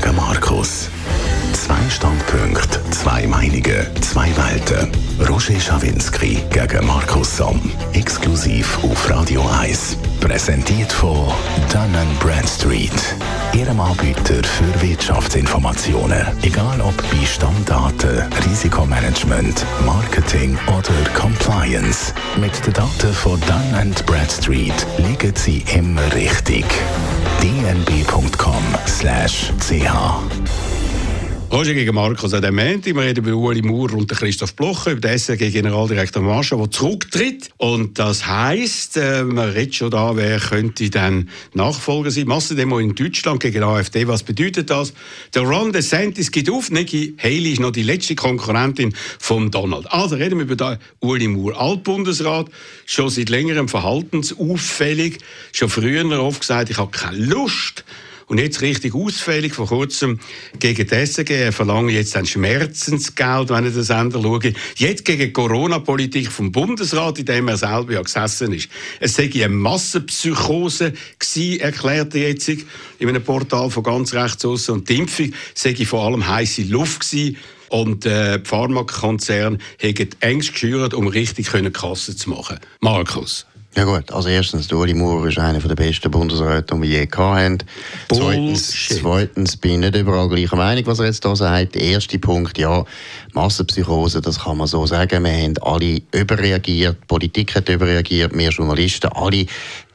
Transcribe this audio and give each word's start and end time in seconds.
gegen 0.00 0.16
Markus. 0.16 0.88
Zwei 1.52 1.90
Standpunkte, 1.90 2.37
zwei 3.08 3.26
Meinungen, 3.26 3.86
zwei 4.02 4.30
Welten. 4.36 4.92
Roger 5.26 5.58
Schawinski 5.58 6.44
gegen 6.50 6.86
Markus 6.86 7.38
Somm. 7.38 7.58
Exklusiv 7.94 8.78
auf 8.84 9.08
Radio 9.08 9.42
1. 9.62 9.96
Präsentiert 10.20 10.92
von 10.92 11.32
Dun 11.72 11.90
Bradstreet. 12.20 12.92
Ihrem 13.54 13.80
Anbieter 13.80 14.44
für 14.44 14.82
Wirtschaftsinformationen. 14.82 16.26
Egal 16.42 16.82
ob 16.82 16.94
bei 16.98 17.24
Stammdaten, 17.24 18.30
Risikomanagement, 18.46 19.64
Marketing 19.86 20.58
oder 20.66 20.92
Compliance. 21.18 22.12
Mit 22.38 22.66
den 22.66 22.74
Daten 22.74 23.14
von 23.14 23.40
Dun 23.40 23.94
Bradstreet 24.04 24.86
liegen 24.98 25.34
Sie 25.34 25.64
immer 25.74 26.12
richtig. 26.12 26.66
dnb.com/ch 27.40 28.68
Roger 31.50 31.72
gegen 31.72 31.94
Markus 31.94 32.34
an 32.34 32.42
dem 32.42 32.56
Montag. 32.56 32.94
Wir 32.94 33.02
reden 33.02 33.24
über 33.24 33.34
Ueli 33.34 33.62
Maurer 33.62 33.94
und 33.94 34.06
Christoph 34.06 34.54
Blocher, 34.54 34.92
über 34.92 35.00
den 35.00 35.18
SRG-Generaldirektor 35.18 36.20
Marscha, 36.20 36.56
der 36.56 36.70
zurücktritt. 36.70 37.48
Und 37.56 37.98
das 37.98 38.26
heisst, 38.26 38.98
äh, 38.98 39.24
man 39.24 39.48
redet 39.48 39.74
schon 39.74 39.90
da, 39.90 40.14
wer 40.14 40.38
könnte 40.40 40.90
dann 40.90 41.30
Nachfolger 41.54 42.10
sein. 42.10 42.26
Massendemo 42.26 42.78
in 42.78 42.94
Deutschland 42.94 43.40
gegen 43.40 43.62
AfD. 43.62 44.06
Was 44.06 44.24
bedeutet 44.24 44.68
das? 44.68 44.92
Der 45.34 45.42
Ron 45.42 45.72
DeSantis 45.72 46.30
geht 46.30 46.50
auf. 46.50 46.70
Nikki 46.70 47.14
Haley 47.18 47.52
ist 47.52 47.60
noch 47.60 47.72
die 47.72 47.82
letzte 47.82 48.14
Konkurrentin 48.14 48.94
von 49.18 49.50
Donald. 49.50 49.90
Also 49.90 50.16
reden 50.16 50.38
wir 50.38 50.44
über 50.44 50.54
den 50.54 50.76
Ueli 51.00 51.28
Maurer. 51.28 51.58
Altbundesrat, 51.58 52.48
schon 52.84 53.08
seit 53.08 53.30
längerem 53.30 53.68
verhaltensauffällig. 53.68 55.16
Schon 55.52 55.70
früher 55.70 56.22
oft 56.22 56.40
gesagt, 56.40 56.68
ich 56.68 56.76
habe 56.76 56.90
keine 56.90 57.16
Lust 57.16 57.84
und 58.28 58.38
jetzt 58.38 58.60
richtig 58.60 58.94
ausfällig, 58.94 59.54
vor 59.54 59.66
kurzem 59.66 60.20
gegen 60.58 60.86
die 60.86 60.94
SG, 60.94 61.24
er 61.34 61.52
verlangt 61.52 61.90
jetzt 61.90 62.14
ein 62.16 62.26
Schmerzensgeld, 62.26 63.48
wenn 63.48 63.66
ich 63.66 63.72
den 63.72 63.82
Sender 63.82 64.22
schaue. 64.22 64.52
Jetzt 64.76 65.04
gegen 65.04 65.32
Corona-Politik 65.32 66.30
vom 66.30 66.52
Bundesrat, 66.52 67.18
in 67.18 67.24
dem 67.24 67.48
er 67.48 67.56
selber 67.56 67.94
ja 67.94 68.02
gesessen 68.02 68.52
ist. 68.52 68.68
Es 69.00 69.14
sei 69.14 69.30
eine 69.34 69.48
Massenpsychose 69.48 70.92
gewesen, 71.18 71.60
erklärt 71.60 72.14
er 72.14 72.28
jetzt 72.28 72.48
in 72.48 73.08
einem 73.08 73.24
Portal 73.24 73.70
von 73.70 73.82
ganz 73.82 74.12
rechts 74.12 74.44
außen. 74.44 74.74
Und 74.74 74.88
die 74.88 74.98
Impfung 74.98 75.32
sei 75.54 75.74
vor 75.86 76.04
allem 76.04 76.26
heiße 76.28 76.62
Luft 76.62 77.10
gewesen. 77.10 77.36
Und 77.70 78.06
äh, 78.06 78.40
die 78.40 78.48
Pharmakonzerne 78.48 79.58
haben 79.82 80.08
Ängste 80.20 80.52
geschürt, 80.52 80.94
um 80.94 81.06
richtig 81.06 81.50
Kassen 81.72 82.16
zu 82.16 82.30
machen. 82.30 82.58
Markus. 82.80 83.47
Ja 83.76 83.84
gut, 83.84 84.10
also 84.10 84.28
erstens, 84.28 84.72
Uli 84.72 84.94
Maurer 84.94 85.28
ist 85.28 85.38
einer 85.38 85.60
der 85.60 85.74
besten 85.76 86.10
Bundesräte, 86.10 86.74
die 86.74 86.82
wir 86.82 86.88
je 86.88 87.08
hatten. 87.08 87.58
Zweitens, 88.08 88.88
zweitens 88.88 89.56
bin 89.56 89.74
ich 89.74 89.78
nicht 89.78 89.96
überall 89.96 90.28
gleicher 90.28 90.56
Meinung, 90.56 90.86
was 90.86 90.98
er 90.98 91.06
jetzt 91.06 91.24
da 91.24 91.36
sagt. 91.36 91.76
Der 91.76 91.82
erste 91.82 92.18
Punkt, 92.18 92.58
ja, 92.58 92.84
Massenpsychose, 93.34 94.20
das 94.20 94.40
kann 94.40 94.56
man 94.56 94.66
so 94.66 94.84
sagen. 94.86 95.22
Wir 95.22 95.32
haben 95.32 95.54
alle 95.60 96.00
überreagiert, 96.12 96.96
die 96.96 97.06
Politik 97.06 97.54
hat 97.54 97.68
überreagiert, 97.68 98.36
wir 98.36 98.50
Journalisten, 98.50 99.10
alle, 99.12 99.46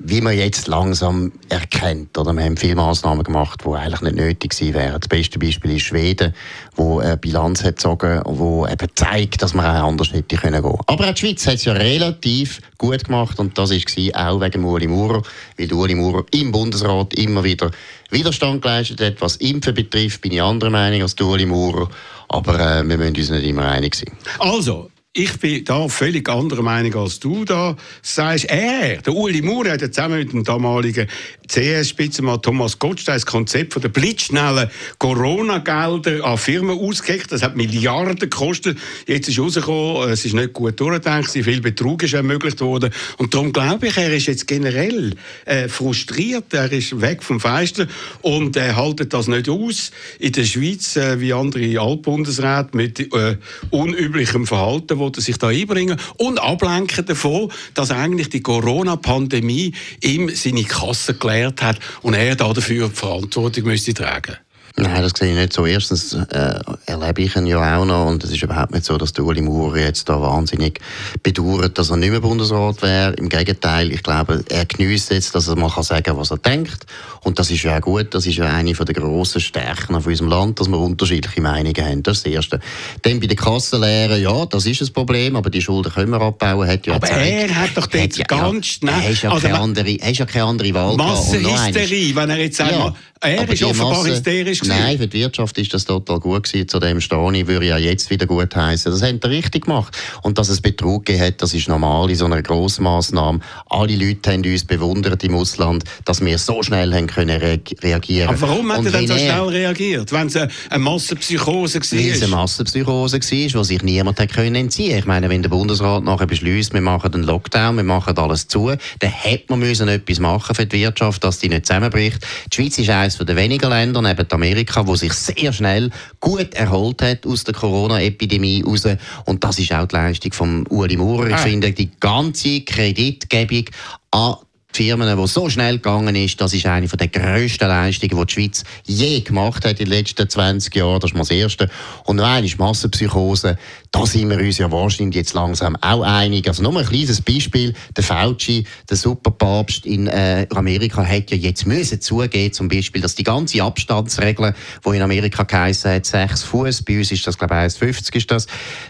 wie 0.06 0.20
man 0.20 0.38
jetzt 0.38 0.68
langsam 0.68 1.32
erkennt. 1.48 2.18
Oder 2.18 2.34
wir 2.34 2.44
haben 2.44 2.58
viele 2.58 2.76
Massnahmen 2.76 3.24
gemacht, 3.24 3.62
die 3.66 3.70
eigentlich 3.70 4.02
nicht 4.02 4.16
nötig 4.18 4.52
gewesen 4.52 4.74
wären. 4.74 5.00
Das 5.00 5.08
beste 5.08 5.40
Beispiel 5.40 5.78
ist 5.78 5.84
Schweden, 5.84 6.34
wo 6.76 7.00
eine 7.00 7.16
Bilanz 7.16 7.64
hat 7.64 7.78
gezogen, 7.78 8.22
wo 8.26 8.68
eben 8.68 8.88
zeigt, 8.96 9.42
dass 9.42 9.54
man 9.54 9.66
auch 9.66 9.88
anders 9.88 10.12
hätte 10.12 10.36
können. 10.36 10.64
Aber 10.64 10.82
auch 10.88 11.14
die 11.14 11.20
Schweiz 11.20 11.48
hat 11.48 11.56
es 11.56 11.66
ja 11.66 11.74
relativ 11.74 12.62
gut 12.78 13.06
gemacht 13.06 13.40
und 13.40 13.58
das 13.58 13.72
war 13.72 14.30
auch 14.30 14.42
wegen 14.42 14.66
Uli 14.66 14.88
Maurer, 14.88 15.22
weil 15.58 15.74
Uli 15.74 15.96
Maurer 15.96 16.26
im 16.32 16.52
Bundesrat 16.52 17.14
immer 17.14 17.44
wieder 17.44 17.72
Widerstand 18.10 18.62
geleistet 18.62 19.00
hat. 19.00 19.22
Was 19.22 19.38
Impfen 19.38 19.74
betrifft, 19.74 20.22
bin 20.22 20.34
ich 20.34 20.42
anderer 20.42 20.70
Meinung 20.70 21.02
als 21.02 21.20
Uli 21.20 21.46
Maurer. 21.46 21.90
Aber 22.28 22.60
äh, 22.60 22.88
wir 22.88 22.98
müssen 22.98 23.16
uns 23.16 23.30
nicht 23.30 23.46
immer 23.46 23.66
einig 23.70 23.96
sein. 23.96 24.12
Also, 24.40 24.90
ich 25.16 25.38
bin 25.38 25.64
da 25.64 25.88
völlig 25.88 26.28
anderer 26.28 26.64
Meinung 26.64 26.96
als 26.96 27.20
du 27.20 27.46
da 27.46 27.78
sagst. 28.02 28.46
Er, 28.46 29.00
der 29.02 29.14
Uli 29.14 29.44
Maurer, 29.44 29.74
hat 29.74 29.82
ja 29.82 29.92
zusammen 29.92 30.18
mit 30.18 30.34
dem 30.34 30.44
damaligen 30.44 31.08
CS-Spitzenmann 31.48 32.42
Thomas 32.42 32.80
Gottstein 32.80 33.16
das 33.16 33.26
Konzept 33.26 33.74
von 33.74 33.82
der 33.82 33.90
blitzschnellen 33.90 34.70
Corona-Gelder 34.98 36.24
an 36.26 36.38
Firmen 36.38 36.78
ausgeheckt. 36.78 37.32
Das 37.32 37.44
hat 37.44 37.56
Milliarden 37.56 38.18
gekostet. 38.18 38.78
Jetzt 39.08 39.30
ist 39.30 39.40
rausgekommen, 39.40 40.10
es 40.10 40.26
ist 40.26 40.34
nicht 40.34 40.54
gut 40.54 40.80
durchgedacht, 40.80 41.30
viel 41.30 41.62
Betrug 41.62 42.04
ist 42.04 42.14
ermöglicht 42.14 42.62
worden. 42.62 42.92
Und 43.18 43.34
darum 43.34 43.54
glaube 43.54 43.88
ich, 43.88 43.98
er 43.98 44.14
ist 44.14 44.28
jetzt 44.28 44.48
generell 44.48 45.16
äh, 45.46 45.68
frustriert. 45.68 46.54
Er 46.54 46.72
ist 46.72 47.00
weg 47.02 47.24
vom 47.24 47.40
Fenster 47.40 47.88
und 48.22 48.56
er 48.56 48.78
hält 48.78 49.14
das 49.14 49.28
nicht 49.28 49.50
aus 49.50 49.92
in 50.20 50.32
der 50.32 50.46
Schweiz, 50.46 50.96
äh, 50.96 51.20
wie 51.20 51.34
andere 51.34 51.80
Altbundesräte 51.80 52.76
mit 52.76 53.00
äh, 53.00 53.38
unüblichem 53.70 54.48
Verhalten 54.48 55.00
will 55.00 55.12
er 55.16 55.22
sich 55.22 55.38
da 55.38 55.48
einbringen 55.48 56.00
und 56.18 56.40
ablenken 56.40 57.06
davon, 57.06 57.52
dass 57.74 57.92
eigentlich 57.92 58.30
die 58.30 58.42
Corona-Pandemie 58.42 59.74
ihm 60.02 60.30
seine 60.30 60.64
Kasse 60.64 61.14
geleert 61.44 61.62
hat 61.62 61.80
und 62.02 62.14
er 62.14 62.36
dafür 62.36 62.88
die 62.88 62.96
Verantwortung 62.96 63.66
müsste 63.66 63.94
tragen. 63.94 64.38
Nein, 64.76 65.04
das 65.04 65.12
sehe 65.16 65.30
ich 65.30 65.36
nicht 65.36 65.54
so. 65.54 65.68
Erstens 65.68 66.14
äh, 66.14 66.60
erlebe 66.88 67.22
ich 67.22 67.36
ihn 67.36 67.46
ja 67.46 67.78
auch 67.78 67.86
noch 67.86 68.08
und 68.08 68.24
es 68.24 68.32
ist 68.32 68.42
überhaupt 68.42 68.72
nicht 68.72 68.86
so, 68.86 68.98
dass 68.98 69.14
der 69.14 69.24
Uli 69.24 69.42
Maurer 69.42 69.78
jetzt 69.78 70.10
da 70.10 70.20
wahnsinnig 70.20 70.80
bedauert, 71.22 71.78
dass 71.78 71.92
er 71.92 71.98
nicht 71.98 72.10
mehr 72.10 72.22
Bundesrat 72.22 72.82
wäre. 72.82 73.14
Im 73.14 73.30
Gegenteil, 73.30 73.92
ich 73.92 74.02
glaube, 74.02 74.44
er 74.50 74.66
genießt 74.66 75.12
jetzt, 75.12 75.36
dass 75.36 75.48
er 75.48 75.56
mal 75.58 75.70
sagen 75.84 76.04
kann, 76.04 76.18
was 76.18 76.32
er 76.32 76.38
denkt 76.38 76.88
und 77.24 77.40
das 77.40 77.52
ist 77.52 77.64
ja 77.64 77.78
auch 77.78 77.82
gut. 77.82 78.14
Das 78.16 78.26
ist 78.26 78.36
ja 78.36 78.46
eine 78.46 78.74
der 78.74 78.96
grossen 78.96 79.40
Stärken 79.40 80.02
von 80.02 80.12
unserem 80.12 80.30
Land, 80.30 80.60
dass 80.60 80.68
wir 80.68 80.78
unterschiedliche 80.78 81.42
Meinungen 81.42 81.86
haben. 81.86 82.04
Das 82.04 82.18
ist 82.18 82.26
das 82.26 82.34
Erste. 82.34 82.60
Dann 83.04 83.20
bei 83.20 83.28
den 83.28 83.38
Kassenlehren, 83.38 84.22
ja, 84.22 84.46
das 84.46 84.66
ist 84.66 84.82
ein 84.82 84.92
Problem, 84.92 85.36
aber 85.36 85.50
die 85.50 85.62
Schulden 85.62 85.92
können 85.94 86.12
wir 86.12 86.22
abbauen. 86.22 86.68
Hat 86.68 86.86
ja 86.86 86.96
aber 86.96 87.08
gezeigt, 87.08 87.50
er 87.50 87.56
hat 87.56 87.70
doch 87.76 87.94
jetzt 87.94 88.18
ja, 88.18 88.26
ganz 88.26 88.80
ja, 88.82 88.90
Er 88.90 89.10
ist 89.10 89.22
ja, 89.22 89.32
also, 89.32 89.48
keine 89.48 89.60
andere, 89.60 89.92
er 89.92 90.12
ist 90.12 90.18
ja 90.18 90.26
keine 90.26 90.46
andere 90.46 90.74
Wahl. 90.74 90.98
Massenhysterie, 90.98 92.16
wenn 92.16 92.30
er 92.30 92.38
jetzt 92.38 92.60
einmal... 92.60 92.88
Ja, 92.88 92.96
er 93.24 93.50
ist 93.50 93.64
offenbar 93.64 94.04
Masse, 94.04 94.22
gewesen. 94.62 94.80
Nein, 94.80 94.98
für 94.98 95.08
die 95.08 95.20
Wirtschaft 95.20 95.58
ist 95.58 95.74
das 95.74 95.86
total 95.86 96.20
gut 96.20 96.44
gewesen. 96.44 96.68
Zu 96.68 96.80
dem 96.80 97.02
Stani 97.02 97.48
würde 97.48 97.68
ja 97.68 97.78
jetzt 97.78 98.10
wieder 98.10 98.26
gut 98.26 98.56
heißen. 98.56 98.92
Das 98.92 99.02
haben 99.02 99.20
sie 99.22 99.30
richtig 99.30 99.66
gemacht. 99.66 99.98
Und 100.22 100.38
dass 100.38 100.50
es 100.50 100.62
Betrug 100.62 101.06
gegeben 101.06 101.26
hat, 101.26 101.42
das 101.42 101.54
ist 101.54 101.68
normal 101.68 102.10
in 102.10 102.16
so 102.16 102.26
einer 102.26 102.42
Grossmaßnahme. 102.42 103.40
Alle 103.70 103.96
Leute 103.96 104.32
haben 104.32 104.44
uns 104.44 104.66
bewundert 104.66 105.24
im 105.24 105.36
Ausland, 105.36 105.84
dass 106.06 106.24
wir 106.24 106.38
so 106.38 106.62
schnell 106.64 106.94
haben 106.94 107.08
können 107.08 107.40
re 107.40 107.60
reagieren. 107.82 108.30
Aber 108.30 108.42
warum 108.42 108.72
hat 108.72 108.86
er 108.86 108.92
dann 108.92 109.08
so 109.08 109.18
schnell 109.18 109.48
reagiert? 109.48 110.12
Wenn 110.12 110.28
es 110.28 110.36
eine 110.36 110.50
Massenpsychose 110.78 111.80
war? 111.80 112.00
Weil 112.00 112.10
es 112.10 112.22
eine 112.22 112.32
Massenpsychose 112.32 113.20
war, 113.20 113.62
die 113.62 113.64
sich 113.64 113.84
niemand 113.84 114.20
hat 114.20 114.34
können 114.34 114.56
entziehen 114.56 114.98
Ich 114.98 115.06
meine, 115.06 115.30
wenn 115.30 115.42
der 115.42 115.50
Bundesrat 115.50 116.04
nachher 116.04 116.26
beschließt, 116.26 116.74
wir 116.74 116.82
machen 116.82 117.14
einen 117.14 117.24
Lockdown, 117.24 117.78
wir 117.78 117.84
machen 117.84 118.18
alles 118.18 118.48
zu, 118.48 118.72
dann 119.00 119.12
hätte 119.12 119.46
man 119.50 119.60
müssen 119.60 119.88
etwas 119.88 120.20
machen 120.20 120.56
für 120.56 120.66
die 120.66 120.80
Wirtschaft, 120.80 121.24
dass 121.24 121.40
die 121.40 121.50
nicht 121.50 121.66
zusammenbricht. 121.66 122.26
Die 122.52 122.56
Schweiz 122.56 122.78
ist 122.78 122.90
eines 122.90 123.18
der 123.18 123.36
wenigen 123.36 123.70
Länder, 123.70 124.02
neben 124.02 124.28
Amerika, 124.44 124.86
wo 124.86 124.96
sich 124.96 125.14
sehr 125.14 125.54
schnell 125.54 125.90
gut 126.20 126.54
erholt 126.54 127.02
hat 127.02 127.26
aus 127.26 127.46
der 127.46 127.54
Corona-Epidemie 127.54 128.64
raus. 128.66 128.86
Und 129.26 129.44
das 129.44 129.58
ist 129.60 129.72
auch 129.72 129.88
die 129.88 129.96
Leistung 129.96 130.34
von 130.34 130.68
Uli 130.68 130.98
Maurer. 130.98 131.28
Ich 131.28 131.36
ah. 131.36 131.38
finde, 131.38 131.72
die 131.72 131.90
ganze 132.00 132.62
Kreditgebung 132.62 133.66
an 134.12 134.36
Firmen, 134.76 135.18
die 135.18 135.28
so 135.28 135.50
schnell 135.50 135.76
gegangen 135.76 136.16
ist, 136.16 136.40
das 136.42 136.54
ist 136.54 136.66
eine 136.66 136.88
der 136.88 137.08
grössten 137.08 137.68
Leistungen, 137.68 138.18
die 138.18 138.26
die 138.26 138.34
Schweiz 138.34 138.64
je 138.86 139.22
gemacht 139.22 139.66
hat 139.66 139.80
in 139.80 139.86
den 139.86 139.98
letzten 139.98 140.30
20 140.30 140.76
Jahren. 140.76 141.00
Das 141.00 141.12
ist 141.12 141.14
mal 141.14 141.22
das 141.22 141.32
Erste. 141.32 141.70
Und 142.06 142.18
noch 142.18 142.26
eine 142.26 142.46
ist 142.46 142.58
Massenpsychose. 142.58 143.58
Da 143.92 144.06
sind 144.06 144.30
wir 144.30 144.38
uns 144.38 144.58
ja 144.58 144.72
wahrscheinlich 144.72 145.16
jetzt 145.16 145.34
langsam 145.34 145.76
auch 145.78 146.02
einig. 146.02 146.48
Also 146.48 146.64
nur 146.64 146.78
ein 146.80 146.86
kleines 146.86 147.22
Beispiel. 147.22 147.74
Der 147.96 148.04
Fauci, 148.04 148.66
der 148.90 148.98
Superpapst 148.98 149.86
in 149.86 150.08
äh, 150.08 150.48
Amerika, 150.56 151.06
hat 151.06 151.32
ja 151.32 151.38
jetzt 151.38 151.68
müssen 151.68 152.02
zugeben, 152.02 152.54
zum 152.54 152.68
Beispiel, 152.68 153.02
dass 153.02 153.16
die 153.16 153.24
ganze 153.24 153.62
Abstandsregel, 153.62 154.54
die 154.86 154.96
in 154.96 155.02
Amerika 155.02 155.44
geheißen 155.44 155.92
hat, 155.92 156.06
6 156.06 156.44
Fuß, 156.44 156.84
bei 156.84 156.98
uns 156.98 157.12
ist 157.12 157.26
das, 157.28 157.38
glaube 157.38 157.54
ich, 157.54 157.74
1,50 157.76 158.16
ist 158.16 158.32
das, 158.32 158.48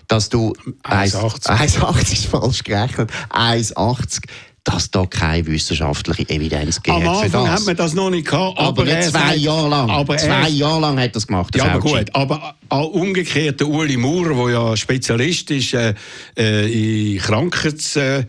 dass 0.07 0.29
du 0.29 0.53
1,80 0.83 1.79
1,80 1.79 2.13
ist 2.13 2.25
falsch 2.25 2.63
gerechnet, 2.63 3.11
1,80 3.29 4.21
dass 4.63 4.89
da 4.89 5.05
keine 5.05 5.45
wissenschaftliche 5.45 6.29
Evidenz 6.29 6.81
gibt. 6.81 6.95
Am 6.95 7.07
Anfang 7.07 7.49
hat 7.49 7.65
man 7.65 7.75
das 7.75 7.93
noch 7.93 8.09
nicht 8.09 8.27
gehabt. 8.27 8.57
Aber, 8.57 8.83
aber 8.83 9.01
zwei 9.01 9.35
Jahre 9.35 9.69
lang. 9.69 9.89
Aber 9.89 10.17
zwei 10.17 10.47
Jahre 10.49 10.79
lang 10.79 10.99
hat 10.99 11.15
das 11.15 11.27
gemacht. 11.27 11.53
Das 11.53 11.63
ja, 11.63 11.71
aber 11.71 11.79
gut. 11.81 12.05
Aber 12.13 12.55
auch 12.69 12.87
umgekehrt 12.87 13.59
der 13.59 13.67
Uli 13.67 13.97
Maurer, 13.97 14.33
der 14.33 14.53
ja 14.53 14.77
Spezialist 14.77 15.51
ist 15.51 15.73
äh, 15.73 15.93
äh 16.37 17.13
in 17.13 17.19
Krankheitsfällen 17.19 18.25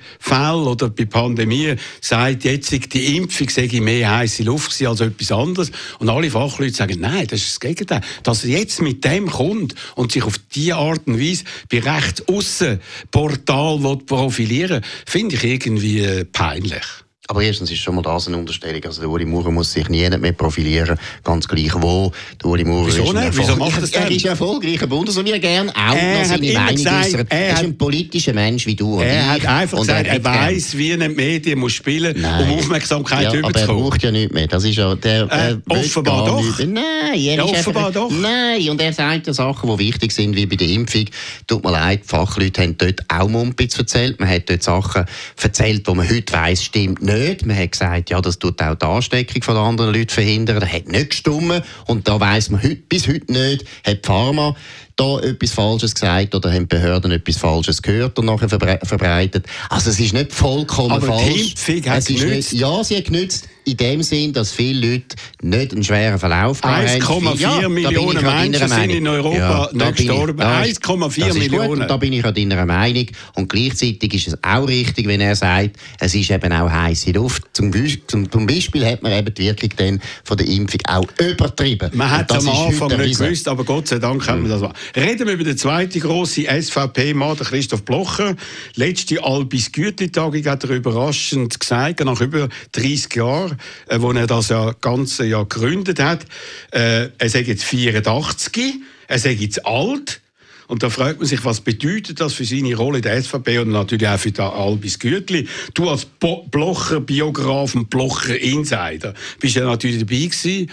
oder 0.66 0.90
bei 0.90 1.04
Pandemien, 1.04 1.78
sagt 2.00 2.44
jetzt, 2.44 2.72
die 2.92 3.16
Impfung 3.16 3.48
sei 3.48 3.68
mehr 3.80 4.18
heiße 4.18 4.42
Luft 4.42 4.82
als 4.84 5.00
etwas 5.00 5.30
anderes. 5.30 5.70
Und 6.00 6.08
alle 6.08 6.30
Fachleute 6.30 6.74
sagen, 6.74 6.98
nein, 7.00 7.28
das 7.28 7.42
ist 7.42 7.52
das 7.52 7.60
Gegenteil. 7.60 8.00
Dass 8.24 8.44
er 8.44 8.58
jetzt 8.58 8.82
mit 8.82 9.04
dem 9.04 9.30
kommt 9.30 9.76
und 9.94 10.10
sich 10.10 10.24
auf 10.24 10.38
diese 10.52 10.74
Art 10.76 11.06
und 11.06 11.20
Weise 11.20 11.44
bei 11.70 11.78
rechts 11.78 12.26
aussen 12.28 12.80
Portal 13.12 13.78
profilieren 14.04 14.82
finde 15.06 15.36
ich 15.36 15.44
irgendwie 15.44 16.00
äh, 16.00 16.23
peinlich. 16.24 17.03
Aber 17.28 17.40
erstens 17.42 17.70
ist 17.70 17.78
schon 17.78 17.94
mal 17.94 18.02
das 18.02 18.28
eine 18.28 18.36
Unterstellung. 18.36 18.84
Also 18.84 19.00
der 19.00 19.08
Uli 19.08 19.24
Maurer 19.24 19.50
muss 19.50 19.72
sich 19.72 19.88
nie 19.88 20.06
mehr 20.10 20.32
profilieren, 20.32 20.98
ganz 21.22 21.48
gleich 21.48 21.72
wo. 21.74 22.12
Der 22.42 22.50
Uli 22.50 22.64
Maurer 22.64 22.86
Wieso 22.88 23.02
ist 23.04 23.14
nicht? 23.14 23.38
Wieso 23.38 23.56
macht 23.56 23.76
er 23.76 23.80
das 23.80 23.90
Er 23.92 24.04
denn? 24.08 24.16
ist 24.16 24.26
ein 24.26 24.30
erfolgreicher 24.32 24.86
Bundesrat, 24.86 25.24
wie 25.24 25.30
er 25.30 25.38
gerne 25.38 25.70
auch 25.74 25.94
Er 25.96 26.18
noch 26.18 26.24
seine 26.26 26.52
Meinung 26.52 26.74
gesagt, 26.76 27.14
er 27.14 27.26
Er 27.30 27.48
ist 27.48 27.56
hat- 27.56 27.64
ein 27.64 27.78
politischer 27.78 28.34
Mensch 28.34 28.66
wie 28.66 28.74
du 28.74 28.96
und 28.96 29.04
Er 29.04 29.36
ich. 29.36 29.42
hat 29.42 29.46
einfach 29.46 29.78
und 29.78 29.86
gesagt, 29.86 30.06
er 30.06 30.18
gern- 30.20 30.34
weiß, 30.34 30.76
wie 30.76 30.90
er 30.90 30.94
in 31.00 31.00
die 31.00 31.08
Medien 31.16 31.58
muss 31.60 31.72
spielen 31.72 32.20
muss, 32.20 32.30
um 32.42 32.58
Aufmerksamkeit 32.58 33.22
ja, 33.22 33.28
aber 33.30 33.38
er 33.38 33.48
überzukommen. 33.48 33.82
braucht 33.84 34.02
ja 34.02 34.10
nichts 34.10 34.34
mehr. 34.34 34.46
Das 34.46 34.64
ist 34.64 34.76
ja, 34.76 34.94
der, 34.94 35.22
Äh, 35.22 35.26
er 35.26 35.60
offenbar 35.68 36.26
doch. 36.26 36.58
Nein, 36.58 36.84
er 37.14 37.14
Ja, 37.16 37.44
ist 37.44 37.50
offenbar 37.52 37.86
einfach, 37.86 38.02
doch. 38.02 38.10
Nein, 38.10 38.68
und 38.68 38.80
er 38.82 38.92
sagt 38.92 39.28
ja 39.28 39.32
Sachen, 39.32 39.70
die 39.70 39.78
wichtig 39.78 40.12
sind, 40.12 40.36
wie 40.36 40.44
bei 40.44 40.56
der 40.56 40.68
Impfung. 40.68 41.06
Tut 41.46 41.64
mir 41.64 41.72
leid, 41.72 42.00
die 42.04 42.08
Fachleute 42.08 42.60
haben 42.60 42.76
dort 42.76 43.00
auch 43.08 43.28
Mumpitz 43.28 43.78
erzählt. 43.78 44.20
Man 44.20 44.28
hat 44.28 44.50
dort 44.50 44.62
Sachen 44.62 45.06
erzählt, 45.42 45.88
die 45.88 45.94
man 45.94 46.06
heute 46.06 46.30
weiss, 46.34 46.62
stimmt 46.64 47.00
nicht. 47.00 47.13
Man 47.46 47.56
hat 47.56 47.72
gesagt, 47.72 48.10
ja, 48.10 48.20
das 48.20 48.38
tut 48.38 48.60
auch 48.62 48.74
die 48.74 48.86
Ansteckung 48.86 49.42
von 49.42 49.56
anderen 49.56 49.94
Leuten 49.94 50.10
verhindern. 50.10 50.60
Das 50.60 50.72
hat 50.72 50.88
nicht 50.88 51.10
gestimmt. 51.10 51.62
Und 51.86 52.08
da 52.08 52.18
weiss 52.20 52.50
man 52.50 52.62
heute, 52.62 52.76
bis 52.76 53.06
heute 53.08 53.32
nicht, 53.32 53.64
hat 53.86 54.04
die 54.04 54.06
Pharma 54.06 54.54
da 54.96 55.18
etwas 55.20 55.50
Falsches 55.52 55.94
gesagt 55.94 56.34
oder 56.34 56.52
haben 56.52 56.68
die 56.68 56.76
Behörden 56.76 57.10
etwas 57.10 57.36
Falsches 57.36 57.82
gehört 57.82 58.18
und 58.18 58.26
nachher 58.26 58.48
verbre 58.48 58.78
verbreitet. 58.84 59.46
Also 59.68 59.90
es 59.90 59.98
ist 59.98 60.12
nicht 60.14 60.32
vollkommen 60.32 60.92
Aber 60.92 61.00
die 61.00 61.06
falsch. 61.06 61.50
Impfung 61.50 61.90
hat 61.90 61.98
Es 61.98 62.10
ist 62.10 62.20
genützt. 62.20 62.52
nicht, 62.52 62.60
ja, 62.60 62.84
sie 62.84 62.96
hat 62.96 63.04
genützt 63.06 63.48
in 63.64 63.76
dem 63.76 64.02
Sinn, 64.02 64.32
dass 64.32 64.52
viele 64.52 64.86
Leute 64.92 65.16
nicht 65.42 65.72
einen 65.72 65.82
schweren 65.84 66.18
Verlauf 66.18 66.62
haben. 66.62 66.86
1,4 66.86 67.40
Ja, 67.40 67.68
Millionen 67.68 68.22
Menschen 68.22 68.68
sind 68.68 68.90
in 68.90 69.06
Europa 69.08 69.36
Ja, 69.36 69.68
nicht 69.72 69.96
gestorben. 69.96 70.36
da 70.38 70.62
ist- 70.62 70.82
1,4 70.82 71.26
das 71.28 71.36
ist 71.36 71.42
gut, 71.42 71.50
Millionen. 71.52 71.82
und 71.82 71.88
Da 71.88 71.96
bin 71.96 72.12
ich 72.12 72.24
an 72.24 72.34
deiner 72.34 72.66
Meinung. 72.66 73.06
Und 73.34 73.48
gleichzeitig 73.48 74.14
ist 74.14 74.28
es 74.28 74.38
auch 74.42 74.66
richtig, 74.68 75.06
wenn 75.06 75.20
er 75.20 75.34
sagt, 75.36 75.76
es 76.00 76.14
ist 76.14 76.30
eben 76.30 76.52
auch 76.52 76.70
heiße 76.70 77.12
Luft. 77.12 77.42
Zum, 77.52 77.72
zum, 78.06 78.30
zum 78.30 78.46
Beispiel 78.46 78.84
hat 78.86 79.02
man 79.02 79.12
eben 79.12 79.32
die 79.34 79.42
Wirkung 79.44 79.70
dann 79.76 80.00
von 80.24 80.36
der 80.36 80.46
Impfung 80.46 80.80
auch 80.88 81.06
übertrieben. 81.18 81.90
Man 81.94 82.10
hat 82.10 82.30
es 82.30 82.46
am 82.46 82.48
Anfang 82.54 82.96
nicht 82.98 83.18
gewusst, 83.18 83.48
aber 83.48 83.64
Gott 83.64 83.88
sei 83.88 83.98
Dank 83.98 84.26
haben 84.28 84.42
wir 84.42 84.50
das 84.50 84.60
gemacht. 84.60 84.76
Reden 84.96 85.26
wir 85.26 85.34
über 85.34 85.44
den 85.44 85.56
zweiten 85.56 86.00
grossen 86.00 86.44
SVP-Mann, 86.46 87.36
Christoph 87.38 87.84
Blocher. 87.84 88.34
Letzte 88.74 89.22
Albis 89.24 89.72
Gütli-Tagung 89.72 90.44
hat 90.46 90.64
er 90.64 90.70
überraschend 90.70 91.58
gesagt, 91.58 92.04
nach 92.04 92.20
über 92.20 92.48
30 92.72 93.14
Jahren, 93.16 93.53
äh, 93.88 94.00
wo 94.00 94.12
er 94.12 94.26
das 94.26 94.48
ja 94.48 94.72
ganze 94.80 95.26
Jahr 95.26 95.46
gegründet 95.46 96.00
hat. 96.00 96.24
Äh, 96.70 97.08
er 97.18 97.28
sei 97.28 97.40
jetzt 97.40 97.64
84, 97.64 98.74
er 99.08 99.18
sei 99.18 99.32
jetzt 99.32 99.64
alt. 99.66 100.20
Und 100.66 100.82
da 100.82 100.88
fragt 100.88 101.18
man 101.18 101.26
sich, 101.28 101.44
was 101.44 101.60
bedeutet 101.60 102.20
das 102.20 102.32
für 102.32 102.46
seine 102.46 102.74
Rolle 102.74 102.96
in 102.96 103.02
der 103.02 103.22
SVP 103.22 103.58
und 103.58 103.68
natürlich 103.68 104.08
auch 104.08 104.18
für 104.18 104.32
den 104.32 104.44
Albis 104.46 104.98
Gütli. 104.98 105.46
Du 105.74 105.90
als 105.90 106.06
Bo 106.06 106.44
Blocher-Biograf 106.50 107.74
und 107.74 107.90
Blocher-Insider 107.90 109.12
bist 109.40 109.56
ja 109.56 109.64
natürlich 109.66 109.98
dabei 109.98 110.16
gewesen. 110.26 110.70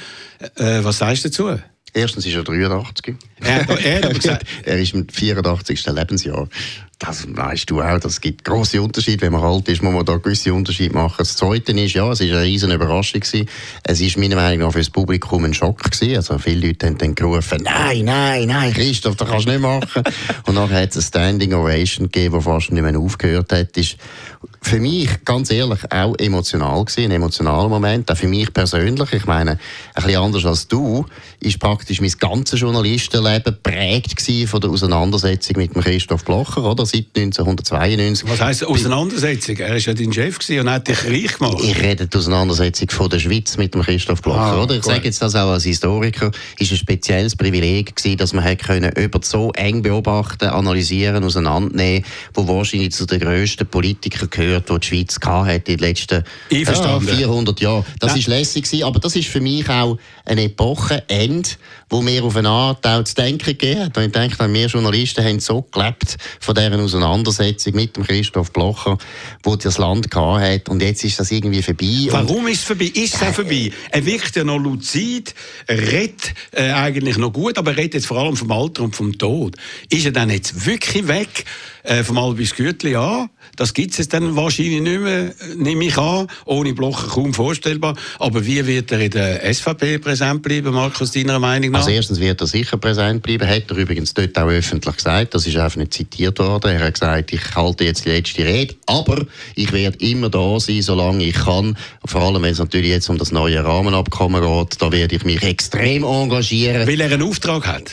Äh, 0.55 0.83
was 0.83 0.99
sagst 0.99 1.25
du 1.25 1.29
dazu? 1.29 1.61
Erstens 1.93 2.25
ist 2.25 2.35
er 2.35 2.43
83. 2.43 3.15
Er 3.41 3.67
er 3.79 4.03
aber 4.05 4.13
gesagt- 4.19 4.45
er 4.63 4.79
ist 4.79 4.93
im 4.93 5.07
84. 5.09 5.85
Lebensjahr. 5.87 6.47
Das 7.01 7.25
weißt 7.27 7.67
du 7.67 7.81
auch, 7.81 7.99
das 7.99 8.21
gibt 8.21 8.45
grosse 8.45 8.79
Unterschiede. 8.79 9.21
Wenn 9.21 9.31
man 9.31 9.41
alt 9.41 9.67
ist, 9.67 9.81
muss 9.81 9.91
man 9.91 10.05
da 10.05 10.17
gewisse 10.17 10.53
Unterschiede 10.53 10.93
machen. 10.93 11.15
Das 11.17 11.35
Zweite 11.35 11.71
ist, 11.71 11.95
ja, 11.95 12.11
es 12.11 12.21
ist 12.21 12.29
eine 12.29 12.43
riesen 12.43 12.69
Überraschung 12.69 13.21
gewesen. 13.21 13.49
Es 13.81 13.99
ist 13.99 14.19
meiner 14.19 14.35
Meinung 14.35 14.67
nach 14.67 14.71
für 14.71 14.77
das 14.77 14.91
Publikum 14.91 15.43
ein 15.43 15.55
Schock 15.55 15.81
gewesen. 15.81 16.17
Also 16.17 16.37
viele 16.37 16.67
Leute 16.67 16.85
haben 16.85 16.99
dann 16.99 17.15
gerufen, 17.15 17.63
nein, 17.63 18.05
nein, 18.05 18.45
nein, 18.45 18.71
Christoph, 18.71 19.15
das 19.15 19.27
kannst 19.27 19.47
du 19.47 19.49
nicht 19.49 19.61
machen. 19.61 20.03
Und 20.45 20.53
nachher 20.53 20.83
hat 20.83 20.91
es 20.91 20.97
eine 20.97 21.03
Standing 21.03 21.53
Ovation 21.55 22.05
gegeben, 22.11 22.37
die 22.37 22.43
fast 22.43 22.71
nicht 22.71 22.83
mehr 22.83 22.99
aufgehört 22.99 23.51
hat. 23.51 23.75
Ist 23.75 23.97
für 24.61 24.79
mich, 24.79 25.09
ganz 25.25 25.51
ehrlich, 25.51 25.79
auch 25.91 26.15
emotional 26.19 26.85
gewesen, 26.85 27.05
ein 27.05 27.11
emotionaler 27.11 27.67
Moment, 27.67 28.11
auch 28.11 28.17
für 28.17 28.27
mich 28.27 28.53
persönlich. 28.53 29.11
Ich 29.13 29.25
meine, 29.25 29.51
ein 29.51 30.03
bisschen 30.03 30.21
anders 30.21 30.45
als 30.45 30.67
du, 30.67 31.05
ist 31.39 31.59
praktisch 31.59 31.99
mein 31.99 32.11
ganzes 32.19 32.59
Journalistenleben 32.59 33.57
gewesen 33.63 34.47
von 34.47 34.61
der 34.61 34.69
Auseinandersetzung 34.69 35.57
mit 35.57 35.73
dem 35.73 35.81
Christoph 35.81 36.25
Blocher, 36.25 36.63
oder? 36.63 36.85
Seit 36.91 37.05
1992. 37.15 38.29
Was 38.29 38.41
heisst 38.41 38.65
Auseinandersetzung? 38.65 39.55
Er 39.55 39.69
war 39.69 39.77
ja 39.77 39.93
dein 39.93 40.11
Chef 40.11 40.37
und 40.49 40.69
hat 40.69 40.89
dich 40.89 41.05
reich 41.05 41.37
gemacht. 41.37 41.63
Ich 41.63 41.81
rede 41.81 42.05
die 42.05 42.17
Auseinandersetzung 42.17 42.89
von 42.89 43.09
der 43.09 43.19
Schweiz 43.19 43.55
mit 43.55 43.73
dem 43.73 43.81
Christoph 43.81 44.21
Blocher, 44.21 44.39
Ah, 44.39 44.63
oder? 44.63 44.75
Ich 44.75 44.83
sage 44.83 45.05
jetzt 45.05 45.21
das 45.21 45.33
auch 45.35 45.51
als 45.51 45.63
Historiker, 45.63 46.31
ist 46.59 46.71
ein 46.71 46.77
spezielles 46.77 47.37
Privileg 47.37 47.95
gewesen, 47.95 48.17
dass 48.17 48.33
man 48.33 48.57
können 48.57 48.91
jemanden 48.97 49.23
so 49.23 49.53
eng 49.53 49.81
beobachten, 49.81 50.49
analysieren, 50.49 51.23
auseinandernehmen, 51.23 52.03
wo 52.33 52.45
wahrscheinlich 52.45 52.91
zu 52.91 53.05
den 53.05 53.21
grössten 53.21 53.65
Politikern 53.67 54.29
gehört, 54.29 54.69
die 54.69 54.79
die 54.79 54.87
Schweiz 54.87 55.17
hat 55.23 55.69
in 55.69 55.77
den 55.77 55.79
letzten 55.79 56.25
Einverstanden. 56.51 57.07
400 57.07 57.61
Jahren. 57.61 57.85
Das 57.99 58.17
ist 58.17 58.27
lässig 58.27 58.65
gewesen, 58.65 58.83
aber 58.83 58.99
das 58.99 59.15
ist 59.15 59.29
für 59.29 59.39
mich 59.39 59.69
auch 59.69 59.97
eine 60.25 60.43
Epochenende, 60.43 61.49
wo 61.89 62.01
mir 62.01 62.21
auf 62.21 62.35
eine 62.35 62.49
Art 62.49 62.85
auch 62.85 63.03
zu 63.05 63.15
denken 63.15 63.45
gegeben 63.45 63.85
hat. 63.85 63.97
Und 63.97 64.03
ich 64.03 64.11
denke, 64.11 64.53
wir 64.53 64.67
Journalisten 64.67 65.23
haben 65.23 65.39
so 65.39 65.61
gelebt 65.71 66.17
von 66.41 66.53
dieser 66.53 66.80
Auseinandersetzung 66.83 67.75
mit 67.75 67.95
dem 67.95 68.03
Christoph 68.03 68.51
Blocher, 68.51 68.97
wo 69.43 69.55
das 69.55 69.77
Land 69.77 70.13
hat. 70.15 70.69
Und 70.69 70.81
jetzt 70.81 71.03
ist 71.03 71.19
das 71.19 71.31
irgendwie 71.31 71.61
vorbei. 71.61 72.07
Warum 72.09 72.47
ist 72.47 72.59
es 72.59 72.63
vorbei? 72.63 72.91
Ist 72.93 73.15
es 73.15 73.21
auch 73.21 73.33
vorbei? 73.33 73.71
Er 73.91 74.05
wirkt 74.05 74.35
ja 74.35 74.43
noch 74.43 74.59
luzid, 74.59 75.33
redet 75.69 76.33
äh, 76.51 76.71
eigentlich 76.71 77.17
noch 77.17 77.33
gut, 77.33 77.57
aber 77.57 77.71
er 77.71 77.77
redet 77.77 77.95
jetzt 77.95 78.07
vor 78.07 78.17
allem 78.17 78.35
vom 78.35 78.51
Alter 78.51 78.83
und 78.83 78.95
vom 78.95 79.17
Tod. 79.17 79.55
Ist 79.89 80.05
er 80.05 80.11
dann 80.11 80.29
jetzt 80.29 80.65
wirklich 80.65 81.07
weg 81.07 81.45
äh, 81.83 82.03
vom 82.03 82.17
Albis 82.17 82.55
Gütli? 82.55 82.91
Ja, 82.91 83.29
das 83.55 83.73
gibt 83.73 83.91
es 83.91 83.97
jetzt 83.97 84.13
dann 84.13 84.35
wahrscheinlich 84.35 84.81
nicht 84.81 85.01
mehr, 85.01 85.27
äh, 85.27 85.33
nehme 85.55 85.85
ich 85.85 85.97
an, 85.97 86.27
ohne 86.45 86.73
Blocher 86.73 87.07
kaum 87.07 87.33
vorstellbar. 87.33 87.95
Aber 88.19 88.45
wie 88.45 88.65
wird 88.65 88.91
er 88.91 88.99
in 88.99 89.11
der 89.11 89.53
SVP 89.53 89.99
präsent 89.99 90.41
bleiben, 90.41 90.73
Markus, 90.73 91.11
deiner 91.11 91.39
Meinung 91.39 91.71
nach? 91.71 91.79
Also 91.79 91.91
erstens 91.91 92.19
wird 92.19 92.41
er 92.41 92.47
sicher 92.47 92.77
präsent 92.77 93.23
bleiben, 93.23 93.47
hat 93.47 93.69
er 93.69 93.77
übrigens 93.77 94.13
dort 94.13 94.37
auch 94.37 94.47
öffentlich 94.47 94.95
gesagt, 94.95 95.33
das 95.33 95.47
ist 95.47 95.57
einfach 95.57 95.77
nicht 95.77 95.93
zitiert 95.93 96.39
worden. 96.39 96.70
Er 96.71 96.79
hat 96.87 96.93
gesagt, 96.95 97.33
ich 97.33 97.55
halte 97.55 97.83
jetzt 97.83 98.05
die 98.05 98.09
letzte 98.09 98.45
Rede, 98.45 98.75
aber 98.85 99.25
ich 99.55 99.71
werde 99.71 99.97
immer 99.99 100.29
da 100.29 100.59
sein, 100.59 100.81
solange 100.81 101.23
ich 101.23 101.35
kann. 101.35 101.77
Vor 102.05 102.21
allem, 102.21 102.41
wenn 102.41 102.51
es 102.53 102.59
natürlich 102.59 102.89
jetzt 102.89 103.09
um 103.09 103.17
das 103.17 103.31
neue 103.31 103.63
Rahmenabkommen 103.63 104.41
geht, 104.41 104.81
da 104.81 104.91
werde 104.91 105.15
ich 105.15 105.23
mich 105.25 105.41
extrem 105.43 106.03
engagieren, 106.03 106.87
Weil 106.87 107.01
er 107.01 107.11
einen 107.11 107.23
Auftrag 107.23 107.67
hat. 107.67 107.91